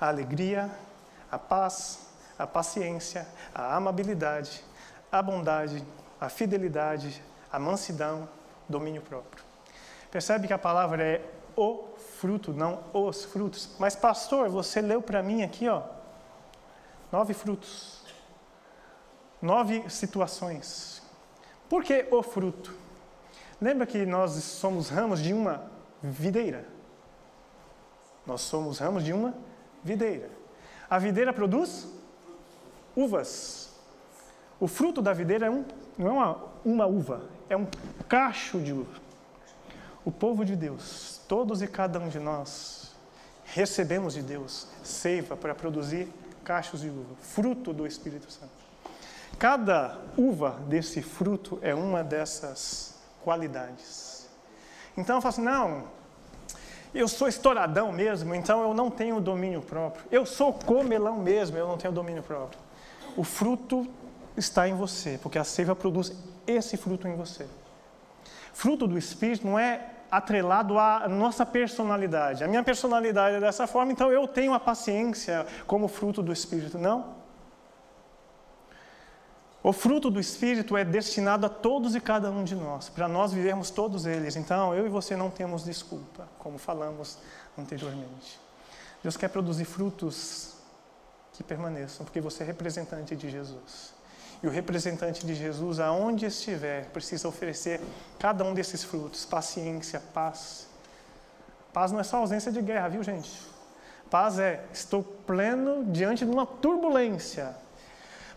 [0.00, 0.70] a alegria,
[1.30, 1.98] a paz,
[2.38, 4.64] a paciência, a amabilidade,
[5.10, 5.84] a bondade,
[6.20, 8.28] a fidelidade, a mansidão,
[8.68, 9.44] domínio próprio.
[10.10, 11.24] Percebe que a palavra é
[11.56, 11.88] o
[12.18, 13.70] fruto, não os frutos.
[13.78, 15.82] Mas, pastor, você leu para mim aqui, ó,
[17.10, 18.04] nove frutos,
[19.40, 21.02] nove situações.
[21.68, 22.74] Por que o fruto?
[23.60, 25.70] Lembra que nós somos ramos de uma
[26.02, 26.66] videira?
[28.26, 29.34] Nós somos ramos de uma
[29.82, 30.30] videira.
[30.88, 31.88] A videira produz
[32.96, 33.69] uvas.
[34.60, 35.64] O fruto da videira é um,
[35.96, 37.66] não é uma, uma uva, é um
[38.06, 39.00] cacho de uva.
[40.04, 42.94] O povo de Deus, todos e cada um de nós,
[43.46, 46.08] recebemos de Deus seiva para produzir
[46.44, 48.52] cachos de uva, fruto do Espírito Santo.
[49.38, 54.28] Cada uva desse fruto é uma dessas qualidades.
[54.96, 55.84] Então eu falo assim: não,
[56.94, 60.04] eu sou estouradão mesmo, então eu não tenho domínio próprio.
[60.10, 62.60] Eu sou comelão mesmo, eu não tenho domínio próprio.
[63.16, 63.86] O fruto
[64.36, 66.12] está em você, porque a seiva produz
[66.46, 67.46] esse fruto em você.
[68.52, 72.42] Fruto do Espírito não é atrelado à nossa personalidade.
[72.42, 76.78] A minha personalidade é dessa forma, então eu tenho a paciência como fruto do Espírito.
[76.78, 77.20] Não.
[79.62, 83.32] O fruto do Espírito é destinado a todos e cada um de nós, para nós
[83.32, 84.34] vivermos todos eles.
[84.34, 87.18] Então, eu e você não temos desculpa, como falamos
[87.58, 88.40] anteriormente.
[89.02, 90.54] Deus quer produzir frutos
[91.34, 93.92] que permaneçam, porque você é representante de Jesus.
[94.42, 97.80] E o representante de Jesus, aonde estiver, precisa oferecer
[98.18, 100.68] cada um desses frutos: paciência, paz.
[101.72, 103.30] Paz não é só ausência de guerra, viu, gente?
[104.10, 107.54] Paz é estou pleno diante de uma turbulência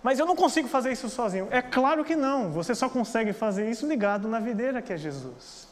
[0.03, 1.47] mas eu não consigo fazer isso sozinho.
[1.49, 2.51] É claro que não.
[2.51, 5.69] Você só consegue fazer isso ligado na videira que é Jesus.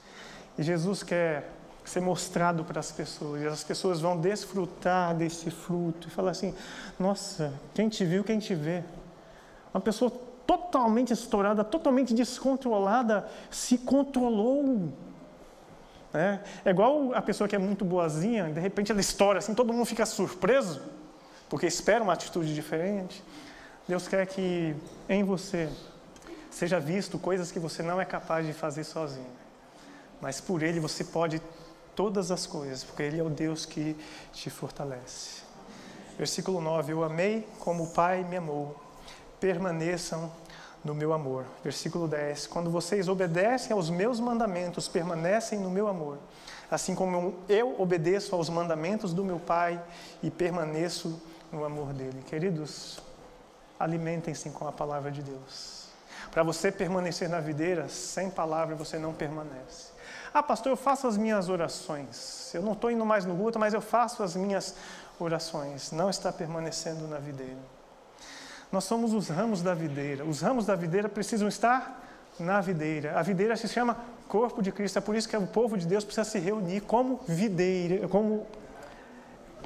[0.58, 1.50] E Jesus quer
[1.84, 3.42] ser mostrado para as pessoas.
[3.42, 6.56] E as pessoas vão desfrutar desse fruto e falar assim:
[6.98, 8.82] Nossa, quem te viu, quem te vê.
[9.74, 10.12] Uma pessoa
[10.46, 14.92] totalmente estourada, totalmente descontrolada, se controlou.
[16.14, 19.72] É, é igual a pessoa que é muito boazinha, de repente ela estoura assim, todo
[19.72, 20.82] mundo fica surpreso,
[21.50, 23.24] porque espera uma atitude diferente.
[23.88, 24.76] Deus quer que
[25.08, 25.70] em você
[26.50, 29.42] seja visto coisas que você não é capaz de fazer sozinho.
[30.20, 31.42] Mas por Ele você pode
[31.96, 33.96] todas as coisas, porque Ele é o Deus que
[34.34, 35.42] te fortalece.
[36.18, 38.80] Versículo 9: Eu amei como o Pai me amou,
[39.42, 40.32] permaneçam
[40.84, 41.46] no meu amor.
[41.64, 46.18] Versículo 10: Quando vocês obedecem aos meus mandamentos, permanecem no meu amor,
[46.70, 49.82] assim como eu obedeço aos mandamentos do meu Pai
[50.24, 51.22] e permaneço
[51.52, 52.24] no amor dele.
[52.28, 53.02] Queridos,
[53.80, 55.82] alimentem-se com a palavra de Deus.
[56.30, 59.92] Para você permanecer na videira, sem palavra você não permanece.
[60.34, 62.54] Ah, pastor, eu faço as minhas orações.
[62.54, 64.76] Eu não estou indo mais no culto, mas eu faço as minhas
[65.20, 65.92] orações.
[65.92, 67.81] Não está permanecendo na videira.
[68.72, 70.24] Nós somos os ramos da videira.
[70.24, 72.02] Os ramos da videira precisam estar
[72.40, 73.20] na videira.
[73.20, 73.98] A videira se chama
[74.28, 74.98] corpo de Cristo.
[74.98, 78.48] É por isso que o povo de Deus precisa se reunir como videira, como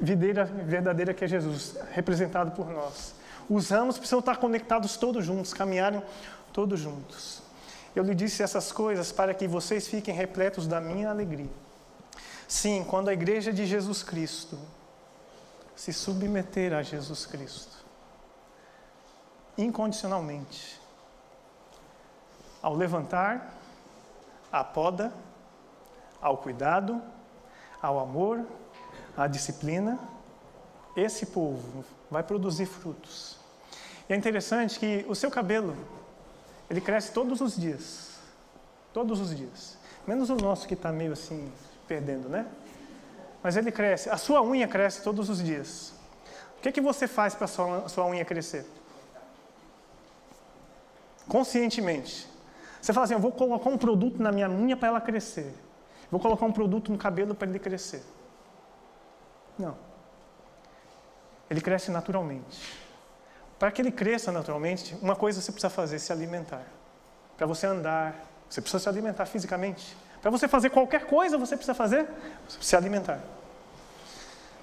[0.00, 3.14] videira verdadeira que é Jesus, representado por nós.
[3.48, 6.02] Os ramos precisam estar conectados todos juntos, caminharem
[6.52, 7.42] todos juntos.
[7.94, 11.48] Eu lhe disse essas coisas para que vocês fiquem repletos da minha alegria.
[12.48, 14.58] Sim, quando a igreja de Jesus Cristo
[15.74, 17.75] se submeter a Jesus Cristo,
[19.56, 20.80] incondicionalmente,
[22.62, 23.54] ao levantar,
[24.50, 25.12] à poda,
[26.20, 27.02] ao cuidado,
[27.80, 28.44] ao amor,
[29.16, 29.98] à disciplina,
[30.96, 33.38] esse povo vai produzir frutos.
[34.08, 35.76] E é interessante que o seu cabelo,
[36.70, 38.18] ele cresce todos os dias.
[38.92, 39.76] Todos os dias.
[40.06, 41.52] Menos o nosso que está meio assim,
[41.86, 42.46] perdendo, né?
[43.42, 44.08] Mas ele cresce.
[44.08, 45.92] A sua unha cresce todos os dias.
[46.58, 48.66] O que, que você faz para a sua, sua unha crescer?
[51.28, 52.28] Conscientemente.
[52.80, 55.52] Você fala assim: eu vou colocar um produto na minha unha para ela crescer.
[56.10, 58.02] Vou colocar um produto no cabelo para ele crescer.
[59.58, 59.76] Não.
[61.50, 62.86] Ele cresce naturalmente.
[63.58, 66.62] Para que ele cresça naturalmente, uma coisa você precisa fazer, se alimentar.
[67.36, 68.14] Para você andar,
[68.48, 69.96] você precisa se alimentar fisicamente.
[70.20, 72.08] Para você fazer qualquer coisa, você precisa fazer
[72.60, 73.20] se alimentar.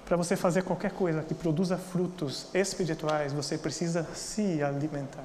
[0.04, 5.24] Para você fazer qualquer coisa que produza frutos espirituais, você precisa se alimentar.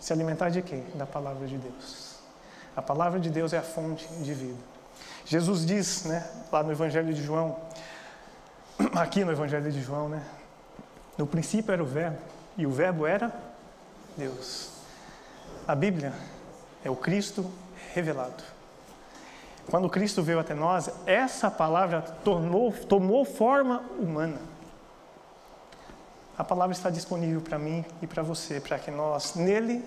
[0.00, 0.82] Se alimentar de quê?
[0.94, 2.16] Da palavra de Deus.
[2.76, 4.58] A palavra de Deus é a fonte de vida.
[5.24, 7.56] Jesus diz, né, lá no Evangelho de João,
[8.94, 10.22] aqui no Evangelho de João, né,
[11.16, 12.18] no princípio era o Verbo,
[12.56, 13.32] e o Verbo era
[14.16, 14.70] Deus.
[15.66, 16.12] A Bíblia
[16.84, 17.50] é o Cristo
[17.92, 18.44] revelado.
[19.68, 24.38] Quando Cristo veio até nós, essa palavra tornou, tomou forma humana.
[26.38, 29.82] A palavra está disponível para mim e para você, para que nós nele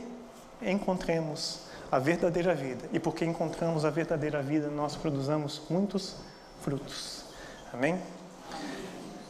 [0.62, 1.60] encontremos
[1.92, 2.90] a verdadeira vida.
[2.92, 6.16] E porque encontramos a verdadeira vida, nós produzamos muitos
[6.62, 7.24] frutos.
[7.72, 8.02] Amém?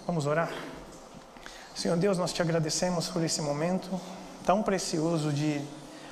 [0.07, 0.49] Vamos orar?
[1.75, 3.99] Senhor Deus, nós te agradecemos por esse momento
[4.45, 5.61] tão precioso de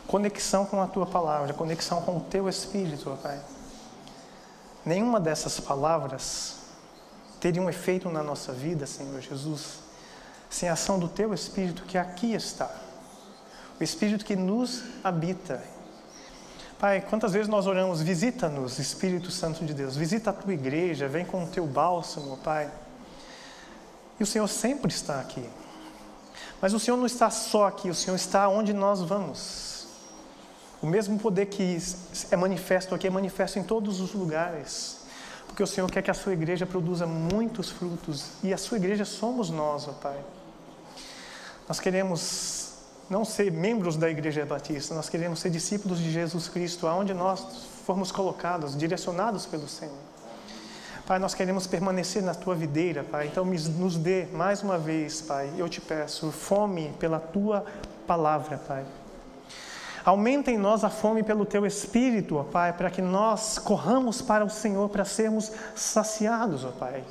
[0.07, 3.39] conexão com a tua palavra, conexão com o teu espírito, ó Pai.
[4.85, 6.55] Nenhuma dessas palavras
[7.39, 9.79] teria um efeito na nossa vida, Senhor Jesus,
[10.49, 12.69] sem a ação do teu espírito que aqui está.
[13.79, 15.63] O espírito que nos habita.
[16.79, 21.25] Pai, quantas vezes nós oramos, visita-nos, Espírito Santo de Deus, visita a tua igreja, vem
[21.25, 22.69] com o teu bálsamo, Pai.
[24.19, 25.43] E o Senhor sempre está aqui.
[26.61, 29.87] Mas o Senhor não está só aqui, o Senhor está onde nós vamos.
[30.79, 31.79] O mesmo poder que
[32.29, 34.97] é manifesto aqui é manifesto em todos os lugares.
[35.47, 38.25] Porque o Senhor quer que a sua igreja produza muitos frutos.
[38.43, 40.19] E a sua igreja somos nós, ó Pai.
[41.67, 42.73] Nós queremos
[43.09, 47.65] não ser membros da Igreja Batista, nós queremos ser discípulos de Jesus Cristo, aonde nós
[47.85, 49.95] formos colocados, direcionados pelo Senhor.
[51.05, 53.27] Pai, nós queremos permanecer na tua videira, Pai.
[53.27, 57.65] Então, nos dê mais uma vez, Pai, eu te peço, fome pela tua
[58.05, 58.85] palavra, Pai.
[60.03, 64.43] Aumenta em nós a fome pelo Teu Espírito, ó Pai, para que nós corramos para
[64.43, 67.03] o Senhor para sermos saciados, ó Pai.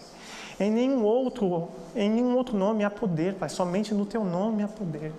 [0.58, 4.68] Em nenhum outro, em nenhum outro nome há poder, Pai, somente no Teu nome há
[4.68, 5.12] poder.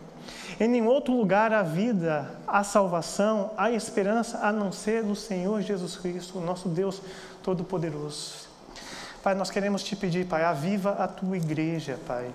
[0.60, 5.62] Em nenhum outro lugar há vida, há salvação, há esperança, a não ser no Senhor
[5.62, 7.02] Jesus Cristo, nosso Deus
[7.44, 8.48] Todo-Poderoso.
[9.22, 12.32] Pai, nós queremos te pedir, Pai, aviva a Tua igreja, Pai.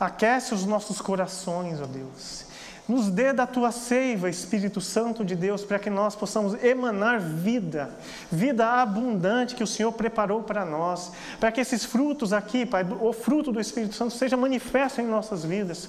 [0.00, 2.46] Aquece os nossos corações, ó Deus.
[2.86, 7.90] Nos dê da tua seiva, Espírito Santo de Deus, para que nós possamos emanar vida,
[8.30, 11.10] vida abundante que o Senhor preparou para nós,
[11.40, 15.46] para que esses frutos aqui, Pai, o fruto do Espírito Santo seja manifesto em nossas
[15.46, 15.88] vidas.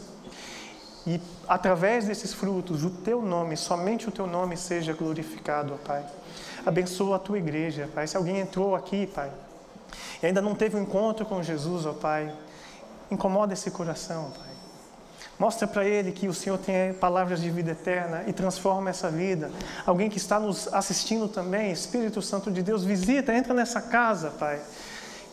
[1.05, 6.03] E através desses frutos, o teu nome, somente o teu nome seja glorificado, Pai.
[6.65, 8.07] Abençoa a tua igreja, Pai.
[8.07, 9.31] Se alguém entrou aqui, Pai,
[10.23, 12.33] e ainda não teve um encontro com Jesus, ó Pai,
[13.11, 14.54] incomoda esse coração, Pai.
[15.37, 19.51] Mostra para ele que o Senhor tem palavras de vida eterna e transforma essa vida.
[19.85, 24.61] Alguém que está nos assistindo também, Espírito Santo de Deus, visita, entra nessa casa, Pai.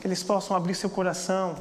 [0.00, 1.54] Que eles possam abrir seu coração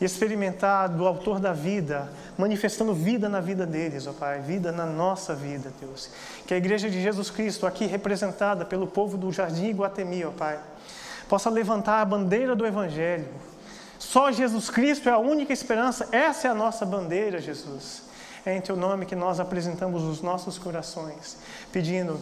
[0.00, 4.86] e experimentar do Autor da vida, manifestando vida na vida deles, ó Pai, vida na
[4.86, 6.10] nossa vida, Deus.
[6.48, 10.58] Que a Igreja de Jesus Cristo, aqui representada pelo povo do Jardim Iguatemi, ó Pai,
[11.28, 13.28] possa levantar a bandeira do Evangelho
[14.04, 18.02] só Jesus Cristo é a única esperança, essa é a nossa bandeira, Jesus.
[18.44, 21.38] É em Teu nome que nós apresentamos os nossos corações,
[21.72, 22.20] pedindo,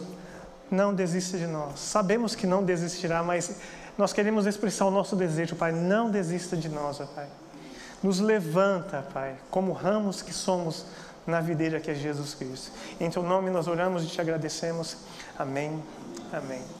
[0.71, 1.79] não desista de nós.
[1.79, 3.57] Sabemos que não desistirá, mas
[3.97, 7.27] nós queremos expressar o nosso desejo, Pai, não desista de nós, Pai.
[8.01, 10.85] Nos levanta, Pai, como ramos que somos
[11.27, 12.71] na videira que é Jesus Cristo.
[12.99, 14.97] Em Teu nome nós oramos e te agradecemos.
[15.37, 15.83] Amém.
[16.31, 16.63] Amém.